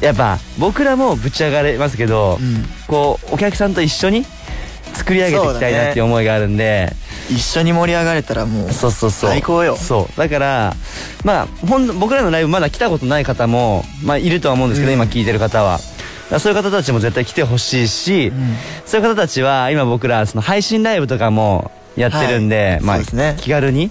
[0.00, 2.64] やっぱ僕らもぶち上がれますけど、うん。
[2.86, 4.24] こうお客さんと一緒に
[4.94, 6.92] 作り上げていきたいなっていう思いがあるんで
[7.30, 9.30] 一緒に盛り上がれたらもうそうそうそう。
[9.30, 9.76] 最高よ。
[9.76, 10.18] そう。
[10.18, 10.74] だから
[11.24, 14.98] まあほん僕らのライブまだ来たことない方も、まあ、いるとは思うんですけど、うん。
[14.98, 15.78] 今聞いてる方は。
[16.38, 18.32] そういう方たちも絶対来てほしいし、
[18.84, 22.80] そういう方たちは今僕らその配信ライブとかもやってるんで、はい。
[22.82, 23.36] まあね。
[23.40, 23.90] 気軽に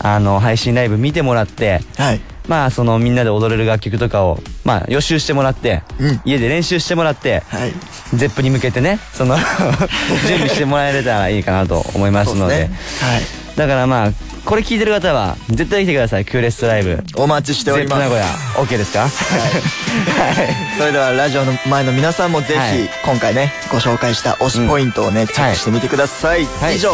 [0.00, 6.20] あの配信ライブ見てもらってはいまあそのみんなで踊れる楽曲とかをまあ予習してもらって、うん。
[6.24, 7.72] 家で練習してもらって、はい。
[8.16, 9.36] ゼップに向けてねその
[10.26, 12.56] 準備してもらえたらいいかなと思いますので。
[12.56, 12.68] です
[13.04, 13.08] ね。
[13.12, 13.22] はい。
[13.56, 14.10] だからまあ
[14.44, 17.02] これ聞いてる方は絶対来てくださいクーレストライブ。
[17.16, 18.02] お待ちしております。
[18.02, 19.00] ゼップ名古屋 OK ですか？
[19.00, 19.10] はい。
[20.78, 22.78] それではラジオの前の皆さんもぜはい。
[22.84, 26.46] ひ今回ねご紹介した推しポイントをねチェックしてみてください。
[26.62, 26.76] はい。
[26.76, 26.92] 以上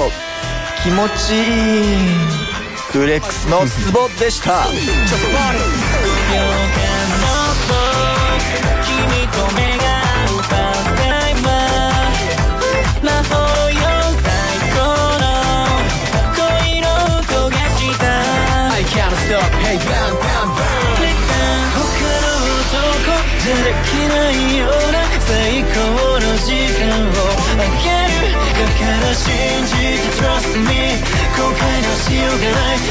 [0.82, 2.53] 気持ちいい
[2.94, 4.66] クレックスのツボでした。
[4.66, 4.78] 君
[9.34, 9.82] と目が
[10.22, 13.34] 合うパータイマー魔法
[13.72, 13.82] よ
[14.22, 14.30] 最
[14.70, 14.78] 高
[15.18, 15.26] の
[16.38, 16.38] 恋
[16.82, 16.86] の
[17.18, 18.06] 音がした。
[18.70, 20.62] I can't stop hey bam bam bam
[21.74, 21.82] 他
[22.22, 22.30] の
[22.62, 22.78] 男
[23.42, 25.74] じゃできないような最高
[26.20, 27.12] の時間を。
[27.54, 29.26] あげるだから信
[29.66, 30.94] じて Trust me
[31.36, 32.83] 後悔のしようがない。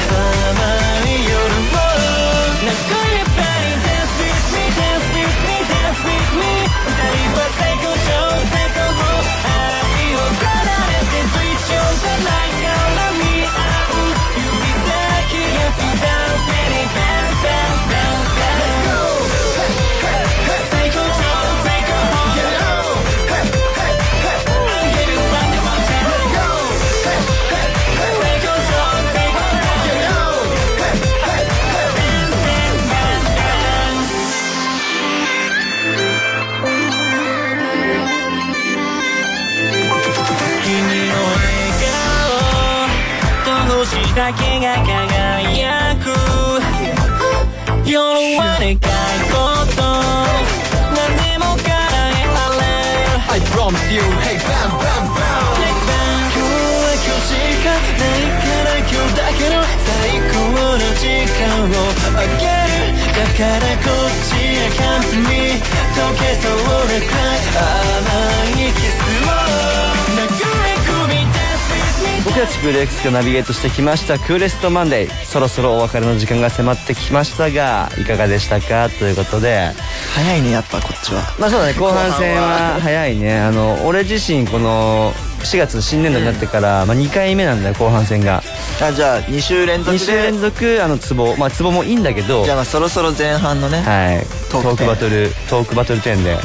[73.03, 74.17] たちクール X がナビゲートしてきました。
[74.17, 75.25] クーレストマンデー。
[75.25, 78.89] そろそろお別れの時間が迫ってきましたがいかがでしたか？
[78.89, 79.71] ということで。
[80.15, 81.21] 早いねやっぱこっちは。
[81.39, 81.73] まあそうだね。
[81.73, 83.39] 後半戦は早いね。
[83.39, 85.11] あの俺自身この
[85.43, 88.41] 4月新年度になってから、まあ、2回目なんだよ後半戦が。
[88.81, 91.35] あじゃあ2週連続2で週連続あのツボ。
[91.35, 92.45] まあツボもいいんだけど。
[92.45, 94.25] じゃあまあそろそろ前半のねはい。
[94.49, 96.37] トトークークバトルトークバトル10で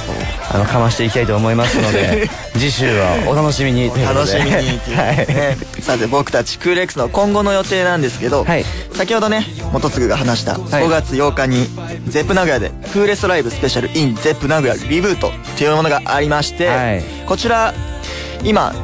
[0.50, 4.32] あのかましていきたいと思いますので 次週はお楽しみにということで。
[4.38, 5.16] 楽しみにっていうはい。
[5.16, 8.64] ねさて僕たちクール X の今後の予定なんですけど、はい。
[8.94, 11.68] 先ほどね元次が話した5月8日に
[12.08, 17.04] ゼップ名古屋でクーレストライブスペシャル in ゼップ名古屋リブートというものがありまして、はい。
[17.26, 17.74] こちら
[18.42, 18.74] 今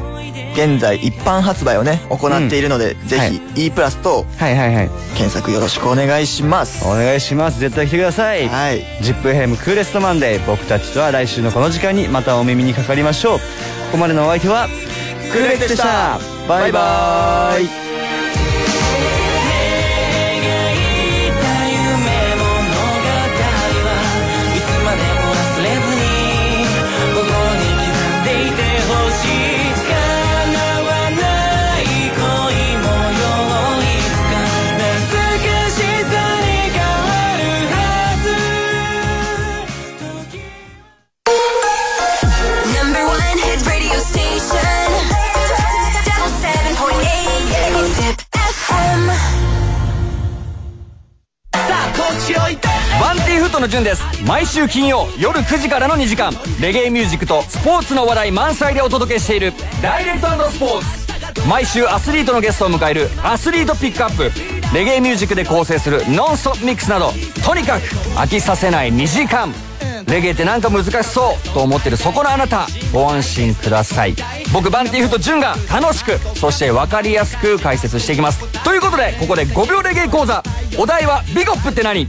[0.55, 4.89] 現在一般発売をね行っているので、ぜはひ E プラスとはいはいはい。
[5.15, 6.85] 検索よろしくお願いします。
[6.85, 7.59] お願いします。
[7.59, 8.47] 絶対来てください。
[8.47, 8.81] はい。
[9.01, 13.37] ZIPFM クーレストマンデー僕たちとは来週のこの時間にまたお耳にかかりましょう。
[13.37, 13.43] こ
[13.91, 14.67] こまでのお相手は
[15.31, 16.19] クーレスでした。
[16.47, 17.84] バイバーイ
[53.55, 54.03] バンティーフットの順です。
[54.25, 56.33] 毎週金曜夜9時からの2時間。
[56.59, 59.53] レゲエミュージックとスポーツの話題満載でお届けしている。
[59.81, 60.81] ダイレクトスポー
[61.41, 61.47] ツ。
[61.47, 63.09] 毎週アスリートのゲストを迎える。
[63.23, 64.31] アスリートピックアップ。
[64.75, 66.03] レゲエミュージックで構成する。
[66.09, 67.13] ノンストップミックスなど。
[67.45, 67.83] とにかく
[68.17, 69.53] 飽きさせない2時間。
[70.07, 71.97] レゲエってなんか難しそうと思ってる。
[71.97, 74.15] そこのあなたご安心ください。
[74.53, 78.63] 僕バンティーフット順が楽しくそして分かりやすく解説していきます。
[78.63, 80.43] ということでここで5秒レゲエ講座。
[80.77, 82.05] お題はビゴップって何？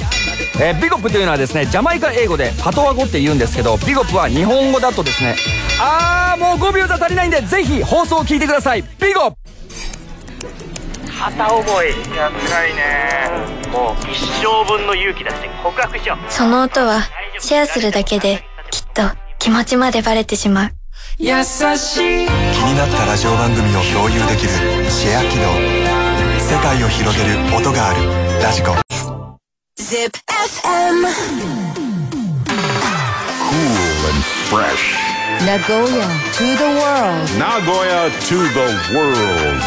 [0.61, 5.37] えービゴップというのはですねジャマイカ英語でパトワ語って言うんですけどビゴップは日本語だとですね
[5.81, 8.83] あーもう5秒じゃ足りないんでぜひ放送を聞いてください。
[8.83, 9.37] ビゴップ。
[11.19, 13.71] 片思いいや辛いね。
[13.71, 16.33] もう一生分の勇気出して告白しよう。
[16.33, 17.03] その音は
[17.39, 19.03] シェアするだけできっと
[19.39, 20.71] 気持ちまでバレてしまう。
[21.19, 22.27] 優しい。
[22.27, 24.51] 気になったラジオ番組を共有できる
[24.91, 25.97] シェア機能。
[26.39, 28.86] 世界を広げる音があるラジコ
[29.87, 30.99] Zip FM.
[33.47, 34.85] Cool and fresh.
[35.47, 37.27] Nagoya to the world.
[37.39, 39.63] Nagoya to the world.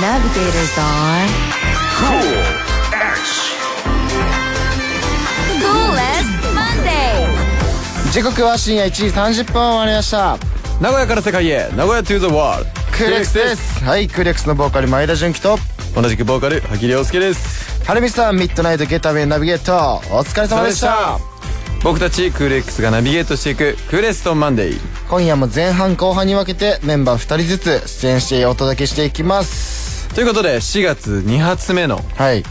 [0.00, 1.26] Navigators on
[1.98, 2.44] Cool
[2.94, 3.58] X.
[5.64, 7.26] Coolest Monday.
[8.12, 9.06] 時刻は深夜1時
[9.42, 10.38] 30分を回りました
[10.80, 15.58] 名古屋から世界へ名古屋 to the world クーレックスですはいクーレックスのボーカル前田純喜と
[15.96, 21.18] 同じくボーカル萩亮介ですはるみさんミッドナイトゲッターメンナビゲートお疲れ様でした。
[21.82, 30.06] 僕たちクール X がナビゲートしていくクーレストンマンデー今夜も前半後半に分けてメンバー2人ずつ出演してお届けしていきます。
[30.14, 32.42] ということで4月2発目のはい。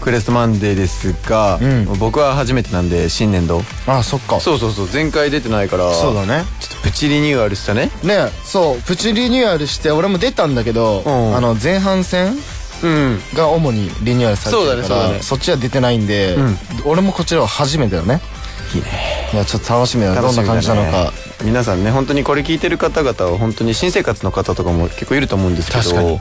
[0.00, 1.60] クーレストマンデーですが、
[1.98, 3.60] 僕は初めてなんで新年度。
[3.86, 4.40] あそっか。
[4.40, 6.44] そうそうそう前回出てないからそうだね。
[6.58, 7.90] ちょっとプチリニューアルしたね。
[8.02, 11.36] ねそうプチリニューアルして俺も出たんだけど、ん。
[11.36, 12.59] あの前半戦うん
[13.34, 16.56] が主にリニューアルされてるからそっちは出てないんで、うん。
[16.84, 18.20] 俺もこちらは初めてだね。
[18.74, 19.30] いいね。
[19.32, 20.20] いやちょっと楽しみだね。
[20.20, 21.12] どんな感じなのか。
[21.44, 26.20] 皆さんね本当にこれ聞いてる方々は本当に新生活の方とかも結構いると思うんですけど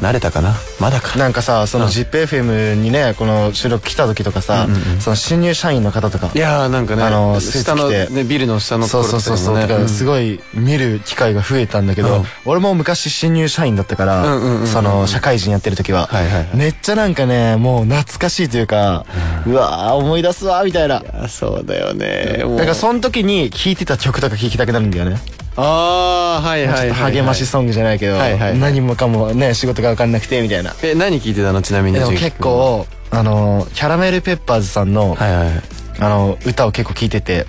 [0.00, 0.54] 慣れたかな？
[0.80, 1.18] まだか。
[1.18, 4.66] なんかさその ZIPFM にねこの収録来た時とかさ、
[5.00, 12.24] その新入社員の方とかいやーなんかねあの下の、ね、ビルの下のそうそうそうそう、だからすごい見る機会が増えたんだけど、うん。
[12.44, 16.56] 俺も昔新入社員だったから、その社会人やってる時は、はいはいはい。
[16.56, 19.06] めっちゃなんかねもう懐かしいというか、
[19.46, 21.02] うわー思い出すわみたいな。
[21.14, 22.44] あそうだよね。
[22.44, 25.16] だからその時に聴いてた曲とか聴きたくなるんだよね
[25.56, 28.40] ああはいはい励ましソングじゃないけど、はいはい。
[28.50, 30.74] はい何もかもね仕事が分かんなくてみたいな。
[30.82, 31.62] え何聞いてたの？
[31.62, 35.60] ちなみにでも結構あのキャラメルペッパーズさんの,、あ
[36.00, 37.46] の歌を結構聴いてて、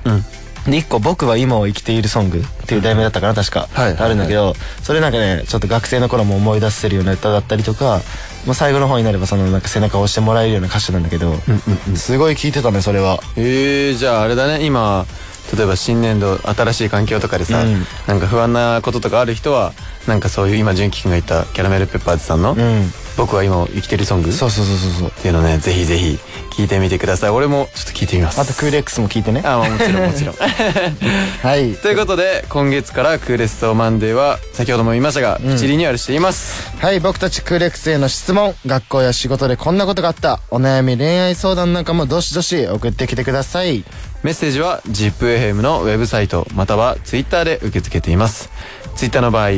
[0.67, 8.01] で一個「僕は今を生きているソング」っていう題名だったかな確か、あるんだけどそれなんかねちょっと学生の頃も思い出せるような歌だったりとか、
[8.45, 11.33] まあ、最後の方になればそのなんか背中を押してもらえるような歌詞なんだけど、
[11.95, 13.19] すごい聴いてたねそれは。
[13.35, 15.05] えー、じゃああれだね今
[15.55, 17.85] 例えば新年度新しい環境とかでさ、うん。
[18.07, 19.73] なんか不安なこととかある人は
[20.07, 22.91] なんかそういう今純喜くんが言ったキャラメルペッパーズさんの、うん。
[23.17, 26.19] 僕は今を生きてるソングそうそうそうそうっていうのねぜひぜひ
[26.51, 27.29] 聞いてみてください。
[27.31, 28.39] 俺もちょっと聞いてみます。
[28.39, 29.41] あとクール X も聞いてね。
[29.43, 30.35] あまあもちろんもちろん。
[31.43, 31.73] はい。
[31.81, 36.71] ということで今月からクーレストマンデーは先ほども言いましたが、プチリニューアルしています。
[36.79, 40.39] はい僕たちクール X への質問学校や仕事でこんなことがあった。
[40.49, 43.83] お悩み恋愛相談なんかもどしどし送ってきてください。
[44.23, 48.49] メッセージは ZIPFM のウェブサイトまたは Twitter で受け付けています。
[48.95, 49.49] Twitter の場合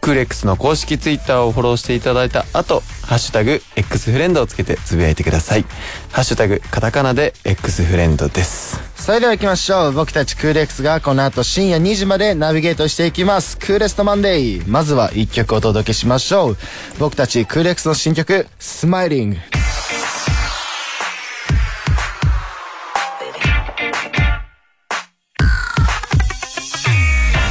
[0.00, 5.64] クーレックスの公式 Twitter をフォローしていただいた後ハッシュタグ X フレンドをつけてつぶやいてください。
[6.12, 8.80] ハッシュタグカタカナで X フレンドです。
[8.94, 9.92] それでは行きましょう。
[9.92, 13.58] 僕たちクール X がこの後深夜2時までナビゲートしていきます。
[13.58, 14.62] クーレストマンデー。
[14.68, 16.56] まずは1曲お届けしましょう。
[17.00, 19.36] 僕たちクール X の新曲スマイリング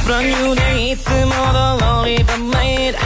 [0.06, 0.59] Brand new day
[0.90, 1.14] いつも通
[2.04, 2.98] り but made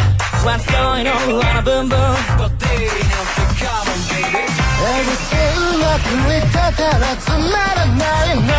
[0.42, 1.12] What's going on
[1.44, 1.98] あらブンブン
[2.40, 7.36] But they have to come on baby えぐせうまくいってたらつま
[7.76, 8.40] らない。
[8.40, 8.52] No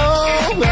[0.62, 0.70] way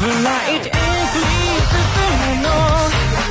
[0.00, 1.86] ブライトエンプリー進
[2.18, 2.50] むの。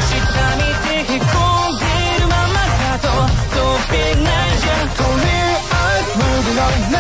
[0.08, 0.15] 下
[0.56, 1.84] 見てへこんで
[2.21, 3.06] るままだと。
[3.52, 3.60] 飛
[3.91, 4.88] べないじゃん。
[4.95, 5.28] とり
[5.71, 6.60] あえずムーブの
[6.91, 6.95] 何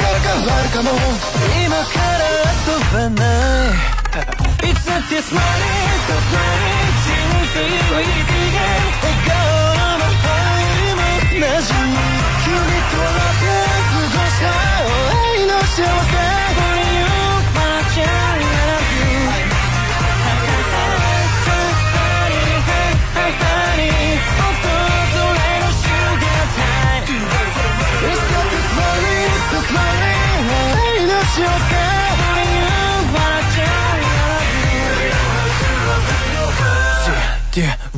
[0.00, 0.88] か変わるかも。
[1.62, 2.24] 今から
[2.64, 3.24] 遊ばな
[3.96, 3.99] い。
[4.10, 4.12] い
[4.74, 5.50] つだってスマイル
[6.08, 6.40] とスマ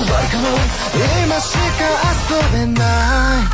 [0.00, 0.08] 今
[1.40, 1.60] しか
[2.30, 3.44] 遊べない。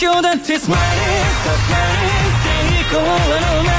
[0.00, 2.50] 今日だってスマイルスマイル成
[2.88, 3.70] 功の何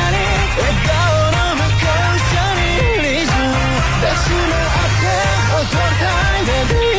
[0.56, 0.96] 笑顔
[1.32, 1.84] の向か
[2.16, 3.36] うシャニーリズム。
[4.00, 5.04] 出しまって
[5.56, 6.99] 踊りたい Baby,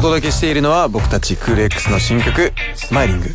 [0.00, 3.34] お届けしているのは僕たちクール X の新曲「スマイリング」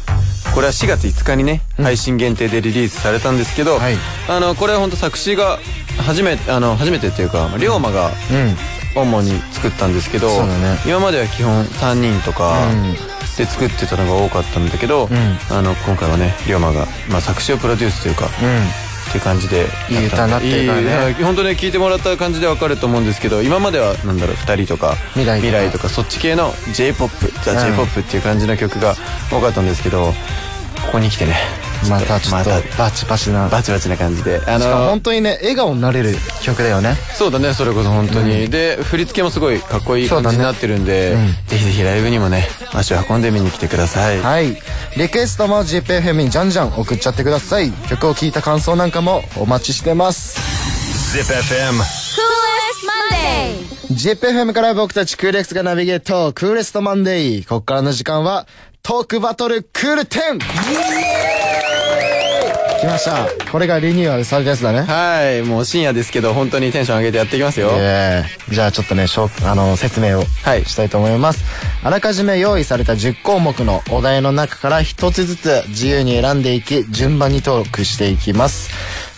[0.51, 3.80] これは4月5日にね、配信限定でリリースされたんですけど、
[4.28, 5.59] あのこれは本当作詞が
[5.99, 8.09] 初めてあの初めてっていうか龍馬が
[8.95, 10.80] 主に作ったんですけど、そうだね。
[10.88, 12.55] 今までは基本3人とか
[13.38, 15.07] で作ってたのが多かったんだけど、
[15.51, 18.28] あの今回はね龍馬が、まあ、作詞をプロデュースというか、
[19.16, 19.66] っていう感じで。
[19.89, 25.41] いい歌になってるからね本当ね聞いてもらった感じでわかると思うんですけど今まではなんだろう2人とか未来
[25.72, 25.84] とか。
[25.86, 28.95] とかそっち系の j p o p ザ・うん j p o p っていう感じの曲が
[29.30, 30.13] 多かったんですけど
[30.86, 31.36] ここに来てね
[31.89, 33.49] またちょっとまバチバチな。
[33.49, 34.39] バチバチな感じで。
[34.45, 36.95] あしかも本当にね笑顔になれる曲だよね。
[37.13, 41.28] そうだねそれこそ本当に、で振り付けもすごいかっこいい感じになってるんで、うん。
[41.47, 44.21] ぜひぜひライブにもね足を運んで見に来てください。
[44.21, 44.57] はい。
[44.97, 47.71] リクエストも ZIPFM にじゃんじゃん送っちゃってください。
[47.89, 50.39] 曲を聴いた感想なんかもお待ちしてます。
[51.17, 52.05] Zip FM.
[53.91, 58.47] ZIPFM から僕たちクーレックスがナビゲートクーレストマンデーここからの時間は
[58.82, 60.39] トークバトルクール 10!
[62.86, 63.27] 来ました。
[63.51, 64.81] これがリニューアルされたやつだね。
[64.81, 67.71] はい、もう深夜ですけど、本当にテンション上げてやっていきますよ。
[67.73, 71.43] えーじゃあちょっとね、しょうあの、説明をしたいと思います。
[71.83, 78.69] あらかじめ用意された10項目のお題の中から一つずつ自由に選んでいき、順番にトークしていきます。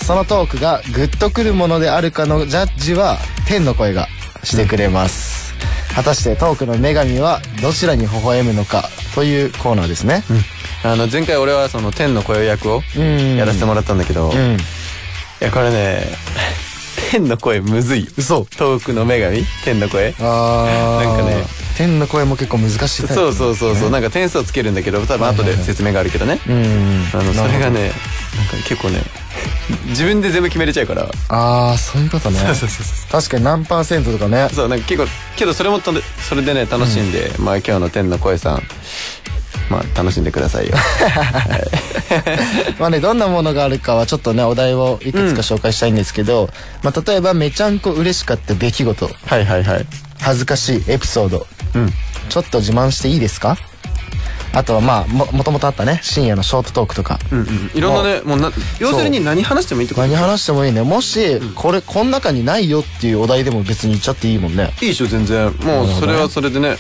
[0.06, 4.08] そのトークがグッとくるものであるかのジャッジは、天の声が
[4.44, 5.54] してくれます。
[5.94, 10.24] 果たしてトークの女神はどちらに微笑むのかというコーナーですね。
[10.92, 14.58] あの、前回俺はその天の声役をんやらせてもらったんだけど、いうん。
[15.40, 16.08] や、これね、
[17.12, 18.12] 天の声むずいよ。
[18.18, 19.44] 嘘トークの女神？
[19.64, 20.14] 天の声？
[20.20, 21.06] あー。
[21.06, 21.44] なんかね、
[21.78, 26.40] 天の声も結構難しいタイプそうそうそうそう、なんか点数をつけるんだけど、多分後で説明があるけどね。
[26.48, 27.06] うん。
[27.14, 27.92] あの、それがね、
[28.36, 29.02] なんか結構ね、
[29.88, 31.10] 自分で全部決めれちゃうから。
[31.30, 32.40] あー、そういうことね。
[32.40, 34.50] そうそうそう確かに何パーセントとかね。
[34.54, 38.64] そう、なんか結構、けどそれもそれでね、楽しんで、まあ今日の天の声さん、
[39.70, 40.76] まあ楽しんでくださいよ。
[42.80, 46.50] まあね、どんなものがあるかはちょっとね、お題をいくつか紹介したいんですけど、
[46.84, 49.10] まあ例えばめちゃんこ嬉しかった出来事。
[49.26, 49.86] はいはいはい。
[50.20, 51.48] 恥ずかしいエピソード。
[51.76, 51.94] うん。
[52.30, 53.58] ちょっと自慢していいですか？
[54.54, 57.20] あとはまあ、も、もともとあったね、深夜のショートトークとか。
[57.32, 57.72] うんうん。
[57.76, 60.82] いろんなね、もうな、要するに何話してもいいってこと何話してもいいね。
[60.82, 64.74] もし、これ、この中にないよっていうお題でも別に言っちゃっていいもんね。
[64.82, 65.54] いいでしょ、全然。
[65.62, 66.78] もうそれはそれでね、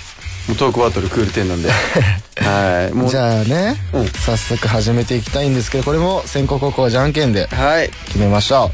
[0.56, 1.70] トークバトルクール10なんで。
[2.42, 2.94] はい。
[2.94, 7.90] もう、じゃあね、うん早速始めていきたいんですけど、これも先攻後攻はじゃんけんではい。
[8.06, 8.72] 決めましょ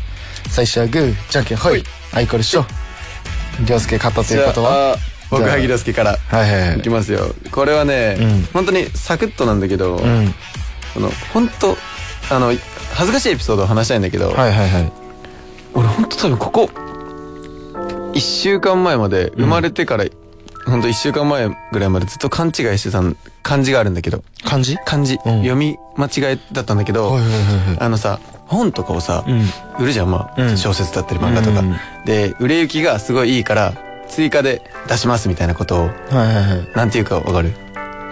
[0.47, 0.49] う。
[0.49, 1.83] 最初はグー、じゃんけん、ほい。
[2.13, 2.65] あいこれしょ。
[3.65, 4.97] りょうすけ勝ったということは？
[5.29, 6.11] 僕、萩良介から。
[6.27, 7.33] はいはいはいいきますよ。
[7.51, 10.33] これはね、うん本当にサクッとなんだけど、うん。
[10.95, 11.75] あの、本当
[12.29, 12.53] あの、
[12.93, 14.91] 恥ずかしいエピソードを話したいんだけど、はいはいはい。
[15.73, 16.69] 俺本当多分ここ、
[18.13, 20.05] 一週間前まで、生まれてから、
[20.65, 23.01] 本当一週間前ぐらいまでずっと勘違いしてた
[23.41, 24.77] 漢字があるんだけど、漢字？
[24.85, 27.77] 漢字、うん読み間違いだったんだけど、はいはいはいはい。
[27.81, 29.41] あのさ、本とかをさ、うん。
[29.79, 31.59] 売るじゃん、まあ、うん小説だったり漫画とか。
[31.59, 33.73] うんで、売れ行きがすごいいいから、
[34.07, 36.69] 追加で出しますみたいなことを、はいはいはい。
[36.75, 37.53] なんていうかわかる？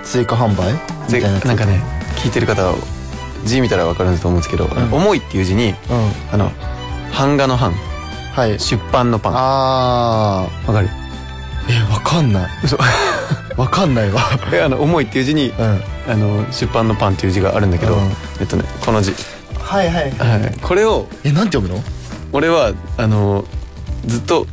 [0.04, 0.74] 追加販売？
[1.14, 1.82] みたなんかね、
[2.18, 2.76] 聞いてる方は、
[3.46, 5.76] 字見たらわかると思うんですけど、重いっていう字に、うん。
[6.34, 6.52] あの、
[7.18, 7.74] 版画の版、
[8.34, 8.60] はい。
[8.60, 9.34] 出版の版。
[9.36, 10.88] あわかる？
[10.88, 11.01] ー。
[11.70, 12.50] え、わかんない。
[12.64, 12.78] 嘘。
[13.58, 14.22] わかんないわ。
[14.54, 15.82] えあの、重いっていう字に、うん。
[16.08, 19.14] あの、出版のパンっていう字があるんだけど、うんえっとね、この字。
[19.60, 20.12] はいはい。
[20.12, 20.58] はい。
[20.62, 21.84] これを、え、なんて読むの？
[22.34, 23.46] 俺は、あの、
[24.06, 24.48] ずっと、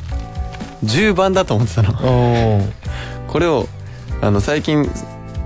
[0.84, 1.92] 10番だと思ってたの。
[3.28, 3.68] これを、
[4.20, 4.88] あの、最近、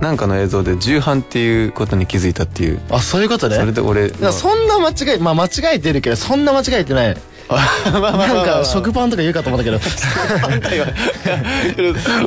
[0.00, 2.80] なんかの映像で重版っていうことに気づいたっていう。
[2.90, 3.56] あ、そういうことね。
[3.56, 7.16] それで俺、そんな間違い、まあ間違えてるけど、そんな間違えてない。
[7.57, 9.78] なんか食パンとか言うかと思ったけど。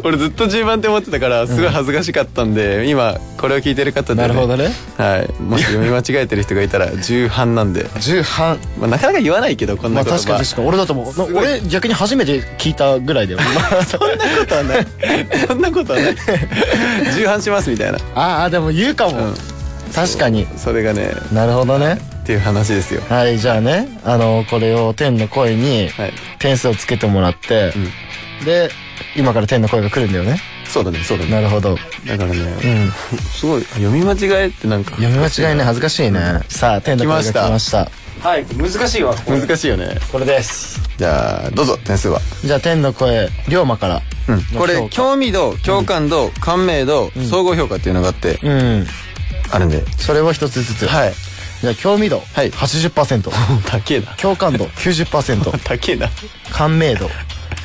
[0.03, 4.69] 俺ずっと10番って思ってたからすごい恥ずかしかったんで、今これを聞いてる方で、なるほどね。
[4.97, 8.57] はいもし読み間違えてる人がいたら重版なんで、重版。
[8.79, 10.67] まあ、なかなか言わないけどこんまあなこと確かに確かに。
[10.67, 11.33] 俺だと思う。
[11.33, 13.39] な俺逆に初めて聞いたぐらいだよ。
[13.87, 14.87] そんなことはない
[15.47, 16.15] そんなことはない
[17.15, 19.17] 重版しますみたいなああ、でも言うかも。
[19.17, 19.33] うん
[19.93, 20.45] 確かに。
[20.57, 22.14] それがねなるほどね。
[22.25, 27.71] っていう話ですよはい、じゃあね、あの、これを天の声にはい点数をつけてもらって、
[28.43, 28.69] で、
[29.15, 30.39] 今から天の声が来るんだよね。
[30.65, 31.75] そうだねそうだねなるほど。
[32.07, 32.91] だからね、うん。
[33.31, 36.39] すごい読み間違えってなんか読み間違いね、恥ずかしいね。
[36.49, 37.91] さあ、天の声が来ました。
[38.21, 39.13] はい、難しいわ。
[39.13, 40.81] これ難しいよねこれです。
[40.97, 44.01] じゃあどうぞ点数はじゃあ、天の声、龍馬から。
[44.27, 48.87] うんこれ興味度共感度感銘度総合評価っていうのがあってうん。
[49.51, 50.87] あるんでそれを一つずつ。
[50.87, 51.13] はい
[51.65, 52.51] じゃあ、興味度、はい。
[52.51, 53.31] 80%。
[53.65, 54.05] 高えな。
[54.17, 55.51] 共感度、90%。
[55.65, 56.09] 高えな。
[56.51, 57.09] 感銘度、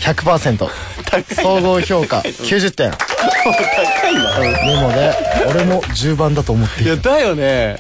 [0.01, 0.69] 100%。
[1.05, 1.43] 高いな。
[1.43, 2.91] 総合評価、90点。
[2.91, 4.41] 高いな。
[4.41, 5.13] でもね、
[5.47, 6.93] 俺も10番だと思っている。
[6.93, 7.77] いやだよね。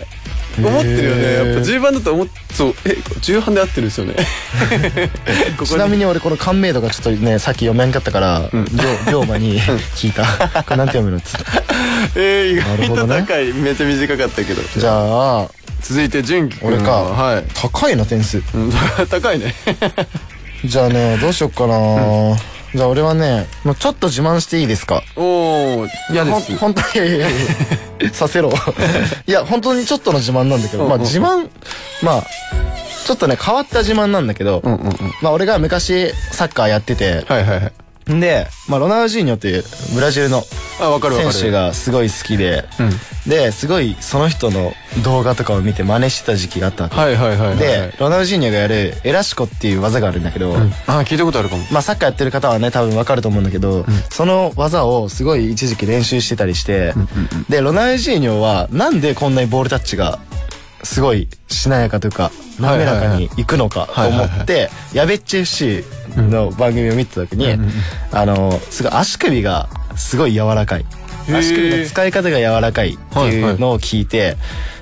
[0.58, 1.34] 思ってるよね。
[1.34, 2.90] やっぱ10番だと思っそうえ
[3.20, 4.14] 10番で合ってるんですよね。
[5.56, 8.66] こちなみに俺この感銘度がちょっとね、さっき読めんかったから、龍
[9.10, 10.24] 龍馬に聞いた。
[10.64, 11.16] これなんて読むの？
[11.18, 11.44] っつって。
[12.16, 13.24] えー、意なる外とほどね。
[13.26, 14.62] 高い、めっちゃ短かったけど。
[14.76, 15.48] じゃあ、
[15.80, 16.68] 続いて純喜君。
[16.68, 16.92] 俺か。
[16.92, 17.44] はい。
[17.54, 18.42] 高いな点数。
[18.54, 18.72] うん。
[19.10, 19.54] 高いね。
[20.64, 22.36] じゃあね、どうしよっかな、
[22.74, 25.02] じゃあ俺はね、もうちょっと自慢していいですか？
[25.16, 26.54] おお嫌です。
[26.56, 27.32] 本当に、いやいやいやい
[28.04, 28.50] やさせろ。
[29.26, 31.48] いや、本当にちょっとの自慢なんだけど、まあ自慢、
[32.02, 32.24] まあ、
[33.06, 34.96] ちょっとね、変わった自慢なんだけど、うんうんうん。
[35.22, 37.64] まあ俺が昔サッカーやってて、はいはいはい。
[37.64, 37.72] ん
[38.18, 42.64] で、まあロナウジーニョというブラジルの選手がすごい好きで、
[43.26, 44.72] ですごいその人の
[45.04, 47.58] 動画とかを見て真似してた時期があったわけはいはいはいはい。
[47.58, 50.56] でロナウジーニョがやるエラシコっていう技があるんだけど、
[50.86, 51.64] あ聞いたことあるかも。
[51.70, 56.94] まあサッカーやってる方はね多分わかると思うんだけど、その技をすごい一時期練習してたりして、
[57.48, 60.18] でロナウジーニョはなんでこんなにボールタッチが
[60.82, 65.84] すごいしなやかというか滑らかにいくのかと思ってやべっち FC
[66.16, 67.58] の番組を見てた時に、
[68.12, 70.86] あのすごい足首がすごい柔らかい。
[71.28, 74.36] 足首の使い方が柔らかいっていうのを聞いて、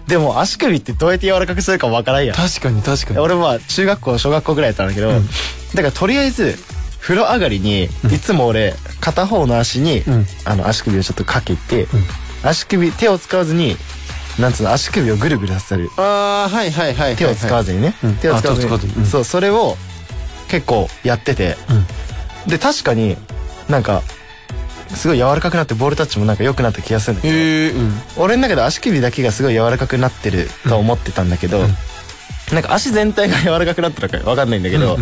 [0.07, 2.37] でも足首ってどうやって柔らかくするかわからんやん。
[2.37, 3.19] 確かに確かに。
[3.19, 6.57] 俺は中学校小学校ぐらいやったんだけど、だからとりあえず
[7.01, 10.03] 風呂上がりに、いつも俺片方の足に、
[10.45, 11.87] あの足首をちょっとかけて、
[12.43, 13.77] 足首手を使わずに
[14.39, 15.91] なんつうの足首をぐるぐるさせる。
[15.97, 18.67] ああはいはいはい手を使わずにね、手を使わずに。
[18.67, 18.93] あ手を使わずに。
[18.95, 19.07] うん。
[19.07, 19.77] そうそれを
[20.49, 21.57] 結構やってて、
[22.47, 23.17] で確かに
[23.69, 24.03] なんか
[24.89, 31.61] すごい柔らかくなってボールタッチもなんか良くなった気がするんだけど、俺の中で足首だけがすごい柔らかくなってると思ってたんだけど、
[32.53, 34.97] なんか足全体が柔らかくなったのか分かんないんだけど、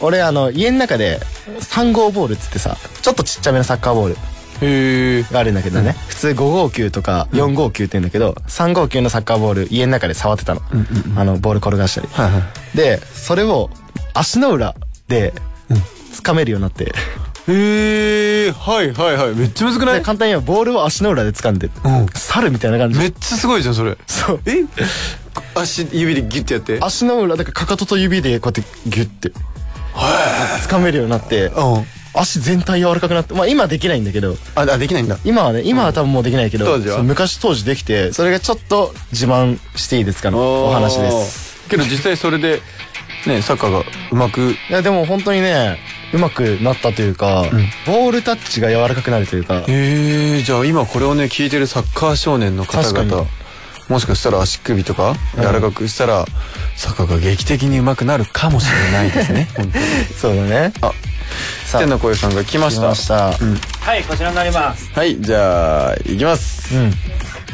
[0.00, 1.20] 俺あの家の中で
[1.58, 4.16] 3号ボールっつってさちょっとちっちゃめのサッカーボール
[5.32, 10.60] があるんだけどね、普通5号球とか4号球って言うんだけど、3号球のサッカーボール家の中で触ってたの、
[11.16, 12.08] あのボール転がしたり、
[12.74, 13.70] でそれを
[14.14, 14.74] 足の裏
[15.08, 15.32] で
[16.12, 16.92] 掴めるようになって、
[17.46, 19.34] へえはいはいはい。
[19.34, 20.02] めっちゃ難くない？
[20.02, 21.68] 簡単に言えばボールを足の裏で掴んで、
[22.14, 22.98] 猿みたいな感じ。
[22.98, 23.98] めっちゃすごいじゃんそれ。
[24.06, 24.40] そう。
[24.46, 24.64] え？
[25.56, 26.78] 足指でギュッてやって。
[26.80, 29.32] 足の裏だからかかとと指でこうやってギュッて
[30.68, 31.50] 掴めるようになって
[32.14, 35.18] 足全体柔らかくなってまあ今はできないんだけどあできないんだ。
[35.24, 37.02] 今はね今は多分もうできないけど当時は？
[37.02, 41.68] 昔当時できてそれがちょっと自慢していいですかのお話です。
[41.68, 42.60] けど実際それで
[43.26, 44.52] ねサッカーがうまく？
[44.70, 45.78] いやでも本当にね
[46.12, 47.44] うまくなったというか、
[47.86, 49.64] ボールタッチが柔らかくなるというか。
[49.66, 53.26] へえじゃあ今これをね聞いてるサッカー少年の方々に。
[53.86, 56.24] もしかしたら足首とか柔らかくしたら、
[56.74, 59.84] サッカーが劇的に上手くなるかもしれないですね 本当に。
[60.18, 60.72] そうだね。
[60.80, 60.90] あ
[61.72, 62.82] 天の声さんが来ました。
[62.82, 63.28] 来ました。
[63.40, 63.54] うん。
[63.80, 64.90] はいこちらになります。
[64.92, 66.74] はいじゃあいきます、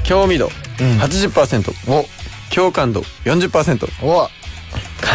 [0.05, 2.07] 興味度80%、お。
[2.55, 4.29] 共感度40%お。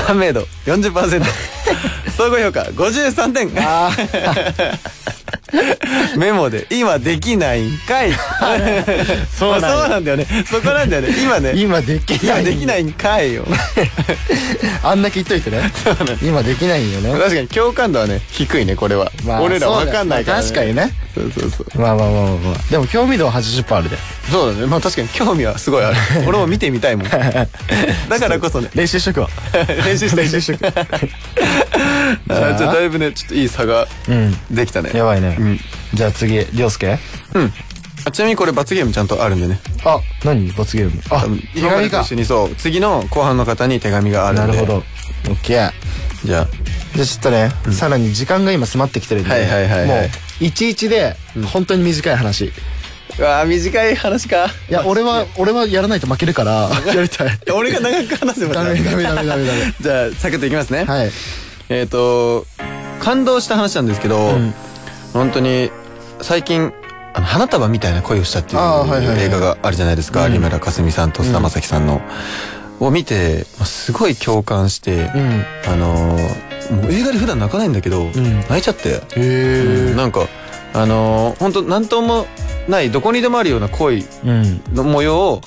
[0.06, 1.24] 感銘度40%
[2.18, 3.50] 総合評価53点
[6.18, 8.12] メモで今できないんかい。
[9.38, 9.78] そうなんや。
[9.78, 10.28] そうなんだよね。
[10.50, 11.16] そこなんだよね。
[11.22, 11.54] 今ね。
[11.56, 12.42] 今できない。
[12.42, 13.46] 今できないんかいよ。
[14.84, 15.72] あんだけ言っといてね。
[16.22, 17.12] 今できないんよね。
[17.12, 21.06] 確かに共感度はね低いねこれは、まあ俺らわかんないから、そうだよまあ確かにね。
[21.16, 21.82] そうそうそう。
[21.82, 22.72] まあまあまあまあまあ。
[22.72, 23.98] でも興味度は80%あるで。
[24.32, 24.68] そうだね。
[24.68, 25.96] まあ確かに興味はすごいある。
[26.28, 27.06] 俺も見てみたいもん。
[27.10, 27.20] だ
[28.20, 28.70] からこそね。
[28.74, 29.30] 練習しとくわ。
[29.86, 30.22] 練習して。
[30.22, 30.74] 練習しとく。
[32.28, 34.36] じゃあだいぶねちょっといい差がうん。
[34.52, 34.92] できたね。
[34.94, 35.60] やばいね、うん。
[35.94, 37.00] じゃあ次涼介？
[37.34, 37.54] うん。
[38.06, 39.60] あちなみにこれ罰ゲームちゃんとあるんでね。
[39.84, 40.52] あ何？
[40.52, 41.02] 罰ゲーム？
[41.10, 41.98] あ手今まで紙か。
[42.00, 44.48] と一緒にそう次の後半の方に手紙があるんで。
[44.48, 44.78] なるほど。
[44.78, 45.72] オッケー。
[46.24, 46.48] じゃあ。
[46.96, 49.88] じゃあちょっとね、さらに時間が今迫ってきてるんで、はいはいはいはい。
[49.88, 50.10] もう
[50.40, 51.18] 11で
[51.52, 52.54] 本当に短い話、
[53.20, 54.48] うわー短い話か。
[54.70, 56.70] いや俺は俺はやらないと負けるから。
[56.94, 57.38] やりたい。
[57.54, 59.74] 俺が長く話せばダメダメダメダメダメ。
[59.82, 60.86] じゃあサクッといきますね。
[60.86, 61.12] はい。
[61.68, 62.46] えっと
[63.02, 64.38] 感動した話なんですけど、
[65.16, 65.72] 本当に
[66.22, 66.74] 最近
[67.14, 72.02] あの花束みたいな恋をしたっていう映画があるじゃないですか、有村架純さんと菅田将暉さんの、
[72.82, 75.46] を見てまあすごい共感して、うん。
[75.68, 78.06] あのーもう映画で普段泣かないんだけど、
[78.50, 78.90] 泣いちゃって。
[78.90, 80.28] へえなんか
[80.74, 82.26] あのー、本当なんとも
[82.68, 84.62] ないどこにでもあるような恋うん。
[84.74, 85.42] の模様を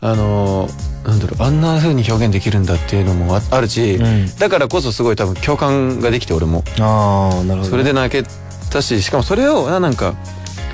[0.00, 4.26] あのーなんだろうあんな風に表現できるんだっていうのもああるし、ん。
[4.38, 6.64] だからこそすごい多分共感ができて俺も。
[6.80, 8.24] ああなるほどそれで泣け
[8.72, 10.14] たししかもそれをななんか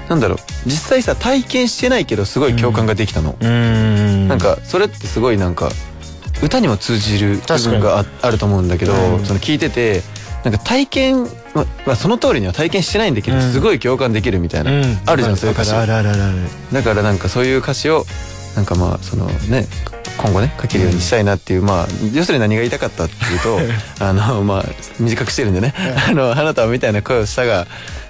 [0.09, 4.28] なんだろう実際さ体験してないけどすごい共感ができたの、うーん。
[4.28, 5.70] なんかそれってすごいなんか
[6.42, 9.24] 歌にも通じる部分がああると思うんだけど、うん。
[9.24, 10.03] その聞いてて
[10.44, 11.24] なんか体験
[11.55, 13.42] ままあその通りには体験してないんだけど、うん。
[13.53, 14.99] すごい共感できるみたいな、うん。
[15.05, 15.72] あるじゃんそういう歌詞。
[15.72, 18.05] だからなんかそういう歌詞を
[18.57, 19.66] なんかまあそのね
[20.18, 23.58] 今後ね書けるようにしたいなっていう、まあ要するに何が言いたかったっていうと
[24.04, 24.64] あのまあ
[24.98, 25.74] 短くしてるんでね。
[26.08, 27.66] あの花束みたいな声をしたが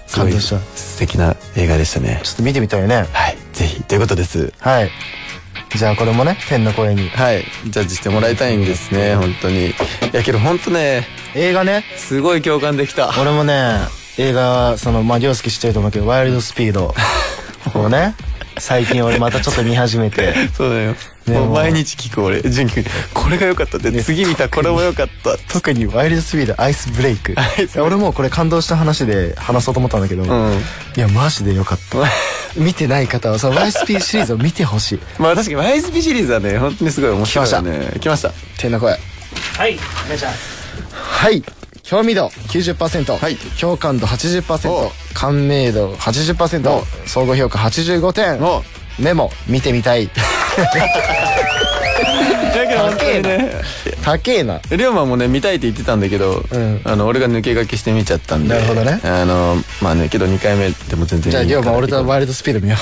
[0.07, 0.59] すごい素
[0.99, 2.21] 敵な映画でしたね。
[2.25, 3.07] ちょっと見てみたいね。
[3.13, 3.83] はいぜひ。
[3.83, 4.53] ということです。
[4.59, 4.91] はい。
[5.77, 7.11] じゃあこれもね天の声に。
[7.11, 7.45] はい。
[7.67, 9.67] ジャッジしてもらいたいんですね本当に。
[9.69, 9.75] い
[10.13, 11.85] やけど本当ね映画ね。
[11.97, 13.13] すごい共感できた。
[13.21, 13.77] 俺もね
[14.17, 16.95] 映画そのまあ涼介知ってると思うけどワイルドスピード。
[17.75, 18.15] をね
[18.61, 20.35] 最近俺またちょっと見始めて。
[20.55, 20.95] そうだよ。
[21.27, 21.49] ねも。
[21.49, 22.43] う毎日聞く俺。
[22.43, 22.85] 純喜君
[23.15, 25.37] これが良かったって次見たこれも良かった。
[25.53, 27.35] 特にワイルドスピードアイスブレイク。
[27.77, 30.53] 俺もこれ感動した話で話そうと思ったんだけど、うん。
[30.97, 31.99] いやマジでよかった。
[32.57, 35.01] 見てない方はその YSP シリーズを見てほしい。
[35.19, 37.93] まあ確かに YSP シリーズはね本当にすごい面白いよね。
[38.01, 38.33] 来ました。
[38.57, 38.93] 天の声。
[38.93, 38.99] は
[39.67, 40.59] いお願いします。
[40.93, 41.58] はい
[41.89, 48.39] 興味度90%、はい、共感度80%感銘度80%総合評価85点。
[48.99, 50.11] メモ見てみたい
[53.09, 53.63] だけど本当にね
[54.03, 54.61] 高えな。
[54.77, 56.45] 龍馬もね見たいって言ってたんだけど、
[56.85, 59.01] あの俺が抜け駆けして見ちゃったんでなるほどね。
[59.05, 62.77] あのまあねけど2回目でも全然じゃあ龍馬俺とワイルドスピード見よ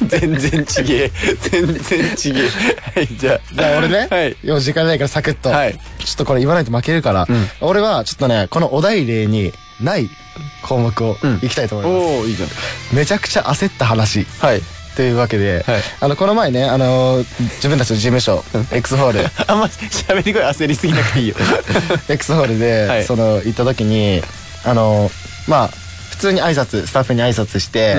[0.00, 0.06] う。
[0.06, 1.12] 全然ちげえ。
[1.50, 2.42] 全然ちげえ。
[2.94, 3.40] はいじゃあ。
[3.52, 4.36] じゃあ俺ね、はい。
[4.42, 5.56] 今時間ないからサクッと、ちょ
[6.14, 7.26] っとこれ言わないと負けるから、
[7.60, 10.08] 俺はちょっとねこのお題例にない
[10.62, 12.48] 項目をいきたいと思います、おおいいじゃん。
[12.92, 14.26] めちゃくちゃ焦った話。
[14.40, 14.62] はい
[14.98, 15.64] というわけで、
[16.00, 18.42] あのこの前ねあの自分たちの事務所
[18.72, 19.20] X ホール。
[19.46, 21.36] あんま喋り声焦りすぎなくていいよ。
[22.10, 23.04] X ホールで、はい。
[23.04, 24.20] その行った時に
[24.64, 25.08] あの
[25.46, 25.70] まあ
[26.10, 27.98] 普通に挨拶スタッフに挨拶して、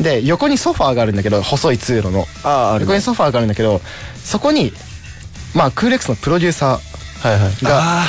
[0.00, 2.26] で横にソファーがあるんだけど細い通路の。
[2.42, 3.82] あある横にソファーがあるんだけど
[4.24, 4.72] そこに
[5.52, 8.04] まあクーレックスのプロデューサーが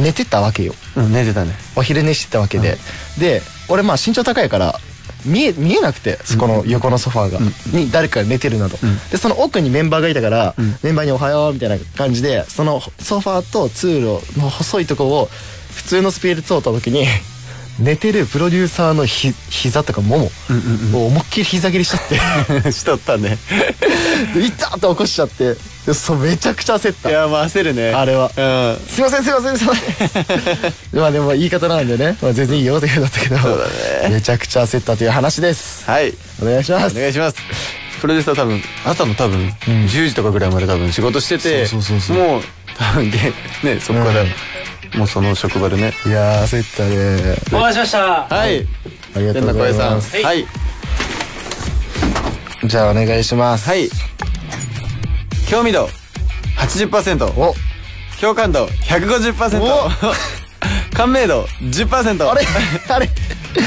[0.00, 1.54] 寝てたわけよ、うん寝てたね。
[1.76, 2.78] お昼寝してたわけで、
[3.18, 4.80] で俺まあ身長高いから
[5.24, 7.40] 見え見えなくてそこの横のソファーが、
[7.78, 8.76] に誰かが寝てるなど、
[9.10, 15.30] でその奥にメンバーがいたから、メンバーに「おはよう」みたいな感じでそのソファーと通路の細いとこを
[15.74, 17.06] 普通のスピード通った時に
[17.78, 20.30] 寝てるプロデューサーのひ膝とかも
[20.92, 22.70] もを思いっきり膝蹴りしちゃって。
[22.72, 23.38] しとったね。
[24.34, 25.54] で痛って起こしちゃって。
[25.54, 25.58] で
[25.92, 27.10] そうめちゃくちゃ焦った。
[27.10, 27.92] いやまあ焦るね。
[27.92, 28.30] あれは。
[28.34, 28.86] うん。
[28.86, 30.74] すいませんすいませんすいません。
[30.98, 33.36] まあでも言い方なんでね、まあ、全然いいよって言うだったけど。
[33.36, 34.14] そうだね。
[34.14, 35.84] めちゃくちゃ焦ったという話です。
[35.84, 36.14] はい。
[36.42, 36.96] お願いします。
[36.96, 37.36] お願いします。
[38.00, 42.28] プロデューサー多分朝の多分10時とかぐらいまで多分仕事しててそうそうそうそう。
[42.28, 42.42] もう
[42.78, 43.18] 多分げ
[43.62, 44.24] ねそこから
[44.96, 45.92] もうその職場でね。
[46.06, 47.36] いやー焦ったね。
[47.52, 48.34] お待たせしました。
[48.34, 48.66] はい。
[49.16, 50.16] ありがとうございます。
[50.22, 50.46] はい。
[52.64, 53.68] じゃあお願いします。
[53.68, 53.90] はい
[55.48, 55.88] 興味度
[56.58, 57.54] 80%お。
[58.20, 59.60] 共感度150%
[60.96, 62.46] 感銘度10%あれ？
[62.88, 63.10] あれ？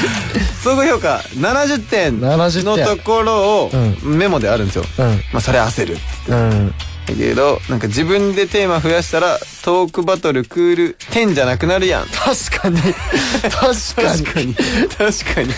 [0.62, 2.84] 総合評価70点70の点。
[2.86, 3.70] ところを
[4.02, 5.22] メモであるんですよ、うん。
[5.32, 5.98] まあそれ焦る
[6.28, 6.74] うん
[7.12, 12.06] だけどなんか自分でテーマ増やしたらトークバトルクール10じゃなくなるやん。
[12.06, 12.78] 確かに。
[13.50, 14.54] 確かに。
[14.54, 15.54] 確かに。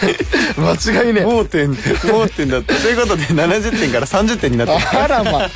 [0.58, 1.70] 間違いね盲点。
[2.04, 2.74] 盲点だった。
[2.74, 5.04] ということで70点から30点になった。
[5.04, 5.50] あらまあ。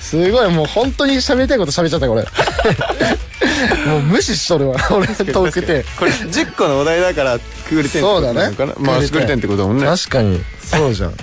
[0.00, 0.50] すごい。
[0.50, 2.22] もう本当に喋りたいこと喋っちゃったこれ
[3.86, 4.76] もう無視しとるわ。
[4.90, 7.38] 俺トークテこれ10個のお題だから
[7.68, 8.74] クール10ってことなのかな？
[8.78, 9.86] まあクール10ってことだもんね。
[9.86, 10.42] 確かに。
[10.62, 11.14] そうじゃん。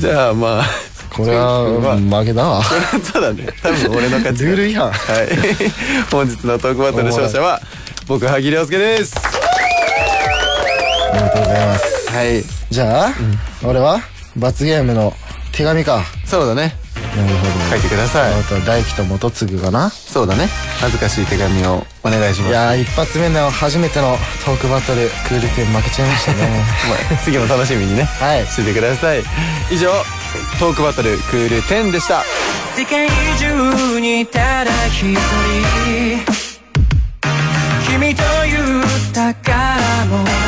[0.00, 0.64] じゃあまあ
[1.14, 2.62] これは負けだわ。
[2.62, 5.28] それはそうだね多分俺の勝ちルール違反はい。
[6.10, 7.60] 本日のトークバトル勝者は
[8.06, 9.14] 僕萩亮介です。
[11.12, 12.10] ありがとうございます。
[12.10, 12.44] はい。
[12.70, 13.12] じゃあ、
[13.62, 14.00] 俺は
[14.36, 15.14] 罰ゲームの
[15.52, 16.04] 手紙か。
[16.24, 16.76] そうだね。
[17.16, 17.70] なるほど。
[17.70, 18.32] 書いてください。
[18.32, 19.90] あと大輝と元次かな。
[19.90, 20.48] そうだね。
[20.80, 22.50] 恥ずかしい手紙をお願いします。
[22.50, 26.64] いやー一発目の初めてのトークバトルクール10負けちゃいましたね。
[27.10, 28.04] まあ次も楽しみにね。
[28.20, 28.46] はい。
[28.46, 29.22] しててください。
[29.70, 29.90] 以上
[30.58, 32.22] トークバトルクール10でした。
[32.76, 33.08] 世界
[33.38, 35.16] 中にただ一人。
[37.90, 40.45] 君という宝物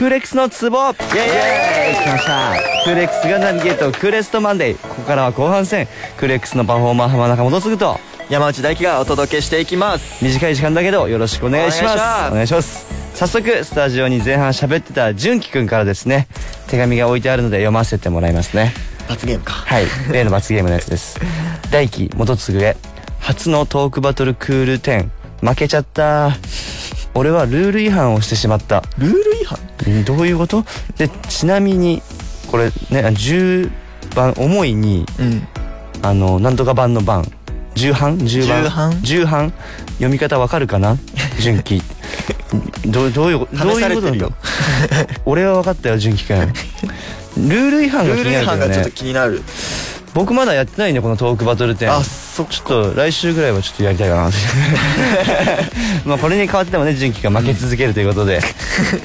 [0.00, 0.78] クーレックスのツボ。
[0.78, 2.04] イェイイェーイ。
[2.04, 2.54] 来ました。
[2.84, 4.78] クーレックスがナビゲートクーレストマンデー。
[4.78, 5.88] ここからは後半戦。
[6.16, 8.00] クーレックスのパフォーマー浜中元次と。
[8.30, 10.24] 山内大輝がお届けしていきます。
[10.24, 12.32] 短い時間だけどよろしくお願いします。
[12.32, 12.86] お願いします。
[13.14, 16.28] 早速スタジオに前半喋ってた純喜くんからですね。
[16.68, 18.72] 手紙が置いてあるので読ませてもらいますね。
[19.06, 19.52] 罰ゲームか。
[19.52, 19.84] はい。
[20.10, 21.20] 例の罰ゲームのやつです。
[21.70, 22.74] 大輝元次へ。
[23.18, 25.10] 初のトークバトルクール10
[25.42, 26.30] 負けちゃった。
[27.12, 28.82] 俺はルール違反をしてしまった。
[28.96, 29.58] ルール違反？
[29.58, 29.69] ん
[30.04, 30.64] どういうこと？
[30.96, 32.02] でちなみに
[32.50, 33.70] これね10
[34.14, 35.06] 番重いに、
[36.02, 37.24] あのなんとか版の版？
[37.74, 39.00] 重版重版？
[39.02, 39.52] 重版？
[39.94, 40.96] 読み方わかるかな？
[41.40, 41.82] 純喜。
[42.86, 44.28] どうどういうどういうことなんだ
[45.24, 46.52] 俺は分かったよ純喜くん。
[47.48, 48.68] ルール違反が気ルール違になるけどね。
[48.68, 49.42] 反がちょっと気になる
[50.14, 51.90] 僕まだやってないんでこのトークバトル展。
[51.90, 52.52] あそっか。
[52.52, 54.30] ちょっと来週ぐらいはちょっとやりたいかな。
[56.04, 58.40] まあこれに変わってもね純喜が負け続けるということで、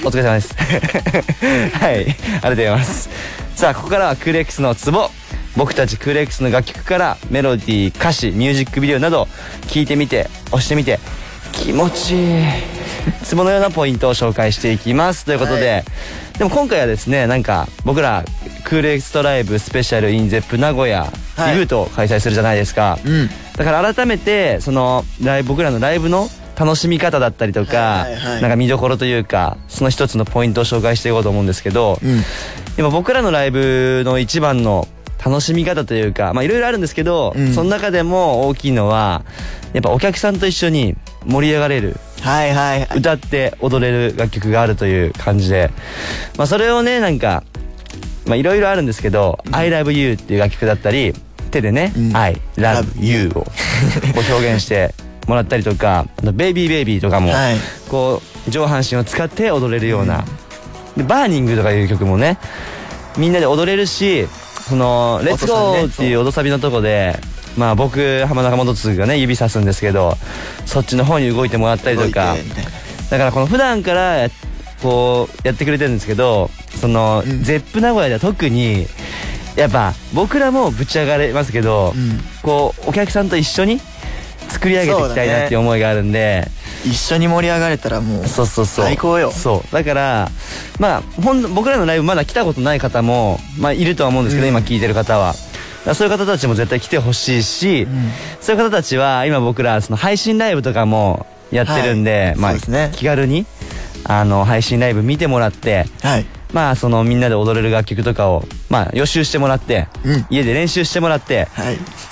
[0.03, 0.55] お疲れ様です。
[1.77, 1.95] はい。
[1.95, 3.09] ありがとうございます。
[3.55, 5.11] さあここからはクーレックスのツボ。
[5.55, 9.29] 僕たちクーレックスの楽曲からメロディー歌詞ミュージックビデオなど
[9.67, 10.99] 聞いてみて押してみて
[11.53, 12.45] 気持ちいい。
[13.23, 15.25] ツボのようなポイントを紹介していきます。
[15.25, 15.85] ということで、
[16.37, 18.25] でも今回はですねなんか僕ら
[18.63, 21.53] クールエクストライブスペシャル in ゼップ名古屋はい。
[21.53, 23.29] リブートを開催するじゃないですか、うん。
[23.57, 28.07] だから改めてそのライブ僕らのライブの楽しみ方だったりとか、
[28.41, 32.21] なんか見どころというかその一つのポイントを紹介していこうと思うんですけど、うん。
[32.77, 34.87] 今僕らのライブの一番の
[35.25, 37.53] 楽しみ方というかまあいろいろあるんですけど、うん。
[37.53, 39.23] その中でも大きいのは
[39.73, 40.95] やっぱお客さんと一緒に
[41.25, 41.97] 盛り上がれる。
[42.21, 42.97] はいはいはい。
[42.99, 45.71] 歌って踊れる楽曲があるという感じで、
[46.37, 47.43] まあ、それをねなんか
[48.27, 51.13] まあいろいろあるんですけど「I love you」っていう楽曲だったり
[51.49, 54.93] 手でね「I love you」をこう表現して
[55.27, 57.55] もらったりとか「あとベイビーベイビー」とかもはい。
[57.89, 60.23] こう上半身を使って踊れるような。
[60.95, 62.37] でバーニングとかいう曲もね
[63.17, 64.27] みんなで踊れるし
[64.69, 67.17] その「レッツゴー!」っていう踊サビのとこで
[67.57, 70.17] まあ僕浜中元次がね指さすんですけど
[70.65, 72.35] そっちの方に動いてもらったりとか。
[73.09, 74.29] だからこの普段からや
[74.81, 76.49] こうやってくれてるんですけど
[76.81, 78.87] その、ゼップ名古屋では特に
[79.55, 81.93] やっぱ僕らもぶち上がれますけど、
[82.41, 83.79] こうお客さんと一緒に
[84.49, 86.47] 作り上げていきたいなっていう思いがあるんで、
[86.85, 88.85] 一緒に盛り上がれたらもうそうそうそう。
[88.85, 89.31] 最高よ。
[89.31, 89.73] そう。
[89.73, 90.29] だから
[90.79, 95.33] まあほん僕らのライブまだ来たことない方も、まあ、いるとは思うんですけど、今聞いてる方は。
[95.93, 97.87] そういう方たちも絶対来てほしいし、
[98.41, 102.55] そういう方たちは今僕らその配信ライブとかもやってるんで、まあ、
[102.89, 103.45] 気軽に
[104.03, 105.85] あの配信ライブ見てもらって、
[106.53, 109.87] まあそのみんなで踊れる楽曲とかをまあ予習してもらって、
[110.29, 111.47] 家で練習してもらって、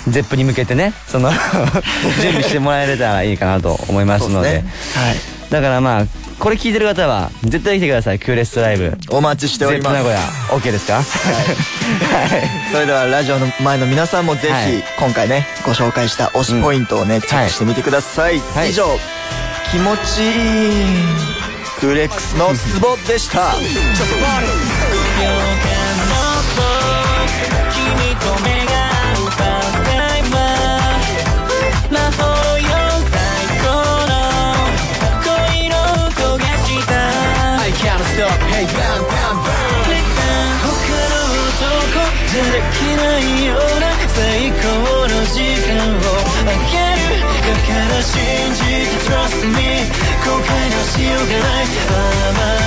[0.08, 1.30] ゼップに向けてねその
[2.20, 4.64] 準備してもらえれたらいいかなと思いますので。
[5.50, 6.04] だからまあ
[6.38, 8.98] これ聞いてる方は絶対来てくださいクーレストライブ。
[9.10, 9.94] お待ちしております。
[9.96, 11.00] ゼップ名古屋 OK ですか？
[12.72, 14.72] それではラジオの前の皆さんもぜはい。
[14.78, 18.40] ひ今回ねご紹介した推しポイントをねチェックしてみてください。
[18.68, 18.84] 以上
[19.70, 21.43] 気持ちいい
[21.84, 23.52] クーレックスのツボでした。
[23.52, 23.68] 君
[28.16, 28.72] と目が
[29.12, 30.32] 合うパータイム
[31.92, 32.24] 魔法
[32.56, 32.64] よ
[33.12, 33.20] 最
[33.60, 33.68] 高
[34.08, 34.16] の
[35.20, 35.76] 恋の
[36.08, 36.96] 音がした。
[37.60, 39.92] I can't stop hey bam bam bam
[40.64, 40.72] 他
[41.12, 41.20] の
[41.52, 44.16] 男じゃできないような最
[44.56, 44.64] 高
[45.04, 45.36] の時
[45.68, 46.00] 間を。
[46.46, 48.16] あげるだから信
[48.54, 49.04] じて。
[49.04, 49.84] Trust me
[50.24, 51.38] 後悔のしようが
[52.38, 52.63] な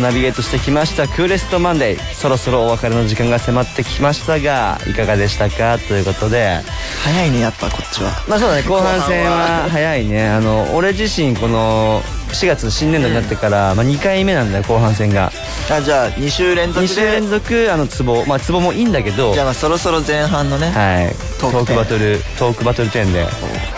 [0.00, 1.06] ナビゲートしてきました。
[1.06, 2.14] クーレストマンデー。
[2.14, 5.78] そろそろお別れの時間が迫ってきましたがいかがでしたか？
[5.78, 6.60] ということで。
[7.04, 8.10] 早いねやっぱこっちは。
[8.28, 8.62] まあそうだね。
[8.62, 10.28] 後半戦は早いね。
[10.28, 12.00] あの俺自身この
[12.32, 15.30] 4月新年度になってから、まあ、2回目なんだよ後半戦が。
[15.70, 18.24] あじゃあ2週連続で？2週連続あのツボ。
[18.26, 19.32] まあツボもいいんだけど。
[19.32, 21.14] じゃあまあそろそろ前半のねはい。
[21.40, 23.26] トークバトルトークバトル10で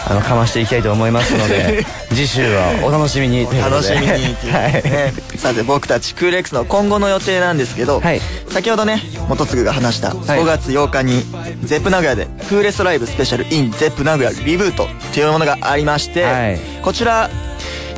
[0.08, 3.46] あのかましていきたいと思いますので 次週はお楽しみに。
[3.46, 4.34] ということで楽しみに。
[4.36, 4.90] ということで。
[4.90, 8.00] ねさて僕たちクール X の今後の予定なんですけど、
[8.50, 11.24] 先ほどね元次が話した5月8日に
[11.64, 17.28] ゼップ名古屋でクーレストライブスペシャル in ゼップ名古屋リブートというものがありまして、こちら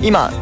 [0.03, 0.33] 今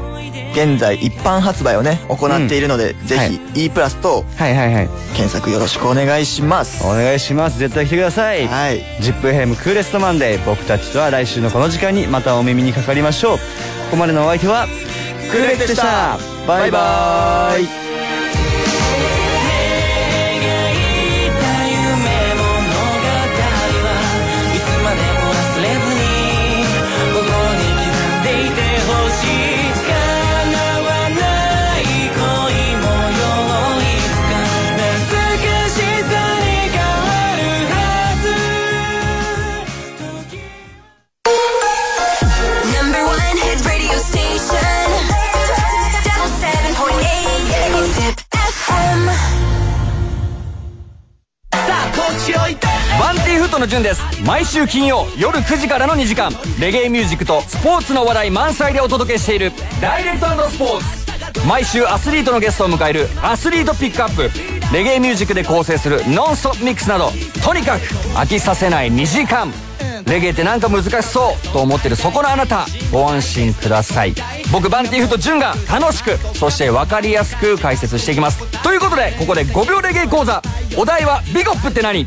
[0.56, 3.18] 現在一般発売をね行っているので、ぜ
[3.54, 6.82] ひ E プラスと検索よろしくお願いします。
[6.82, 7.58] お願いします。
[7.58, 8.48] 絶対来てください。
[8.48, 8.80] はい。
[9.02, 13.36] ZIPFM クーレストマンデー僕たちとは来週のこの時間にまたお耳にかかりましょう。
[13.36, 13.42] こ
[13.90, 14.66] こまでのお相手は
[15.30, 16.18] クーレスでした。
[16.48, 17.85] バイバーイ
[53.56, 54.02] バンティーフットの順です。
[54.22, 56.30] 毎週金曜夜9時からの2時間。
[56.60, 59.52] レゲエミュージックとスポーツの話題満載でお届けしている。
[59.80, 60.80] ダイレクトスポー
[61.40, 61.46] ツ。
[61.46, 63.08] 毎週アスリートのゲストを迎える。
[63.22, 64.30] アスリートピックアップ。
[64.74, 66.02] レゲエミュージックで構成する。
[66.08, 67.10] ノンストップミックスなど。
[67.42, 67.82] とにかく
[68.14, 69.52] 飽きさせない2時間。
[70.06, 71.48] レゲエってなんか難しそう。
[71.48, 71.96] と思ってる。
[71.96, 72.66] そこのあなた。
[72.92, 74.14] ご安心ください。
[74.52, 78.46] 僕バンティーフとジュンが楽しくそして分かりやすく解説していきます。
[78.62, 80.42] ということでここで5秒レゲエ講座。
[80.76, 82.04] お題はビゴップって何？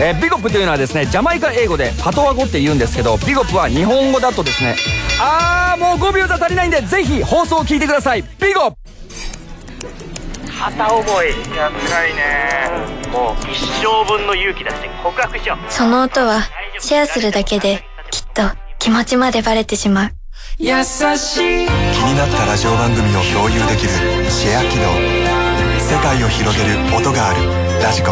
[0.00, 4.76] えービゴップというのはですねジャマイカ英語でパトワ語って言うんですけどビゴップは日本語だとですね
[5.20, 8.22] あーもう5秒じゃ足りないんでぜひ放送を聞いてください。
[8.40, 8.76] ビゴップ
[10.58, 13.08] 片思いいや辛いね。
[13.12, 15.72] もう一生分の勇気出して告白しよう。
[15.72, 16.42] その音は
[16.80, 18.42] シェアするだけできっと
[18.80, 20.10] 気持ちまでバレてしまう。
[20.58, 21.66] 優しい。
[21.66, 23.88] 気になったラジオ番組を共有できる
[24.30, 24.88] シェア機能。
[25.80, 27.40] 世界を広げる音がある
[27.82, 28.10] ラジコ